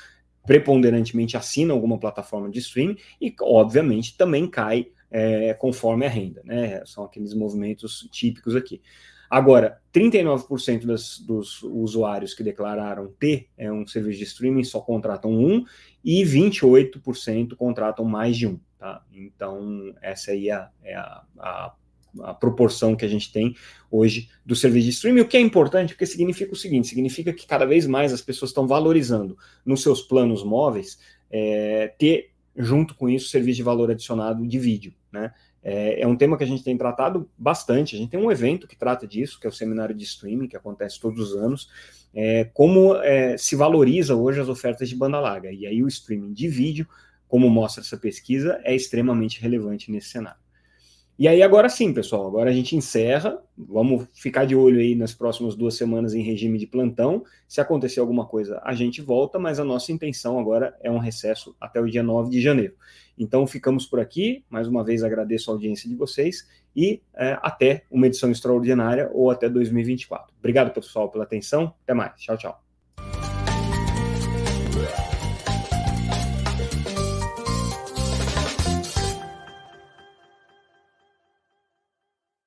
preponderantemente 0.46 1.36
assina 1.36 1.74
alguma 1.74 1.98
plataforma 1.98 2.50
de 2.50 2.60
streaming 2.60 2.96
e, 3.20 3.34
obviamente, 3.42 4.16
também 4.16 4.48
cai 4.48 4.86
é, 5.10 5.52
conforme 5.52 6.06
a 6.06 6.08
renda, 6.08 6.40
né? 6.44 6.82
São 6.86 7.04
aqueles 7.04 7.34
movimentos 7.34 8.08
típicos 8.10 8.56
aqui. 8.56 8.80
Agora, 9.28 9.78
39% 9.92 10.86
das, 10.86 11.18
dos 11.18 11.62
usuários 11.62 12.32
que 12.32 12.42
declararam 12.42 13.12
ter 13.18 13.48
é, 13.58 13.70
um 13.70 13.86
serviço 13.86 14.18
de 14.20 14.24
streaming 14.24 14.64
só 14.64 14.80
contratam 14.80 15.30
um 15.30 15.62
e 16.02 16.22
28% 16.22 17.54
contratam 17.54 18.06
mais 18.06 18.34
de 18.34 18.46
um. 18.46 18.58
Tá? 18.78 19.04
Então, 19.12 19.94
essa 20.00 20.30
aí 20.30 20.48
é, 20.48 20.68
é 20.82 20.94
a, 20.94 21.22
a 21.38 21.74
a 22.22 22.34
proporção 22.34 22.94
que 22.94 23.04
a 23.04 23.08
gente 23.08 23.32
tem 23.32 23.54
hoje 23.90 24.28
do 24.44 24.54
serviço 24.56 24.86
de 24.86 24.92
streaming, 24.92 25.20
o 25.20 25.28
que 25.28 25.36
é 25.36 25.40
importante, 25.40 25.94
porque 25.94 26.06
significa 26.06 26.52
o 26.52 26.56
seguinte: 26.56 26.88
significa 26.88 27.32
que 27.32 27.46
cada 27.46 27.64
vez 27.64 27.86
mais 27.86 28.12
as 28.12 28.22
pessoas 28.22 28.50
estão 28.50 28.66
valorizando 28.66 29.36
nos 29.64 29.82
seus 29.82 30.02
planos 30.02 30.44
móveis 30.44 30.98
é, 31.30 31.92
ter, 31.98 32.30
junto 32.56 32.94
com 32.94 33.08
isso, 33.08 33.28
serviço 33.28 33.56
de 33.56 33.62
valor 33.62 33.90
adicionado 33.90 34.46
de 34.46 34.58
vídeo. 34.58 34.92
Né? 35.12 35.32
É, 35.62 36.02
é, 36.02 36.06
um 36.06 36.14
tema 36.14 36.36
que 36.36 36.44
a 36.44 36.46
gente 36.46 36.62
tem 36.62 36.76
tratado 36.76 37.28
bastante. 37.38 37.96
A 37.96 37.98
gente 37.98 38.10
tem 38.10 38.20
um 38.20 38.30
evento 38.30 38.68
que 38.68 38.76
trata 38.76 39.06
disso, 39.06 39.40
que 39.40 39.46
é 39.46 39.50
o 39.50 39.52
seminário 39.52 39.94
de 39.94 40.04
streaming, 40.04 40.46
que 40.46 40.56
acontece 40.56 41.00
todos 41.00 41.30
os 41.30 41.36
anos. 41.36 41.70
É, 42.14 42.44
como 42.52 42.94
é, 42.96 43.36
se 43.36 43.56
valoriza 43.56 44.14
hoje 44.14 44.40
as 44.40 44.48
ofertas 44.48 44.88
de 44.88 44.94
banda 44.94 45.18
larga. 45.18 45.50
E 45.50 45.66
aí 45.66 45.82
o 45.82 45.88
streaming 45.88 46.32
de 46.32 46.48
vídeo, 46.48 46.86
como 47.26 47.48
mostra 47.48 47.82
essa 47.82 47.96
pesquisa, 47.96 48.60
é 48.62 48.74
extremamente 48.76 49.40
relevante 49.40 49.90
nesse 49.90 50.10
cenário. 50.10 50.43
E 51.16 51.28
aí, 51.28 51.42
agora 51.42 51.68
sim, 51.68 51.94
pessoal, 51.94 52.26
agora 52.26 52.50
a 52.50 52.52
gente 52.52 52.74
encerra. 52.74 53.40
Vamos 53.56 54.08
ficar 54.12 54.44
de 54.44 54.56
olho 54.56 54.80
aí 54.80 54.96
nas 54.96 55.14
próximas 55.14 55.54
duas 55.54 55.76
semanas 55.76 56.12
em 56.12 56.22
regime 56.22 56.58
de 56.58 56.66
plantão. 56.66 57.24
Se 57.46 57.60
acontecer 57.60 58.00
alguma 58.00 58.26
coisa, 58.26 58.60
a 58.64 58.74
gente 58.74 59.00
volta, 59.00 59.38
mas 59.38 59.60
a 59.60 59.64
nossa 59.64 59.92
intenção 59.92 60.40
agora 60.40 60.76
é 60.82 60.90
um 60.90 60.98
recesso 60.98 61.54
até 61.60 61.80
o 61.80 61.86
dia 61.86 62.02
9 62.02 62.30
de 62.30 62.40
janeiro. 62.40 62.74
Então, 63.16 63.46
ficamos 63.46 63.86
por 63.86 64.00
aqui. 64.00 64.44
Mais 64.50 64.66
uma 64.66 64.82
vez, 64.82 65.04
agradeço 65.04 65.50
a 65.50 65.54
audiência 65.54 65.88
de 65.88 65.94
vocês 65.94 66.48
e 66.74 67.00
é, 67.14 67.38
até 67.40 67.84
uma 67.88 68.08
edição 68.08 68.32
extraordinária 68.32 69.08
ou 69.12 69.30
até 69.30 69.48
2024. 69.48 70.34
Obrigado, 70.36 70.72
pessoal, 70.72 71.08
pela 71.08 71.22
atenção. 71.22 71.74
Até 71.84 71.94
mais. 71.94 72.20
Tchau, 72.20 72.36
tchau. 72.36 72.63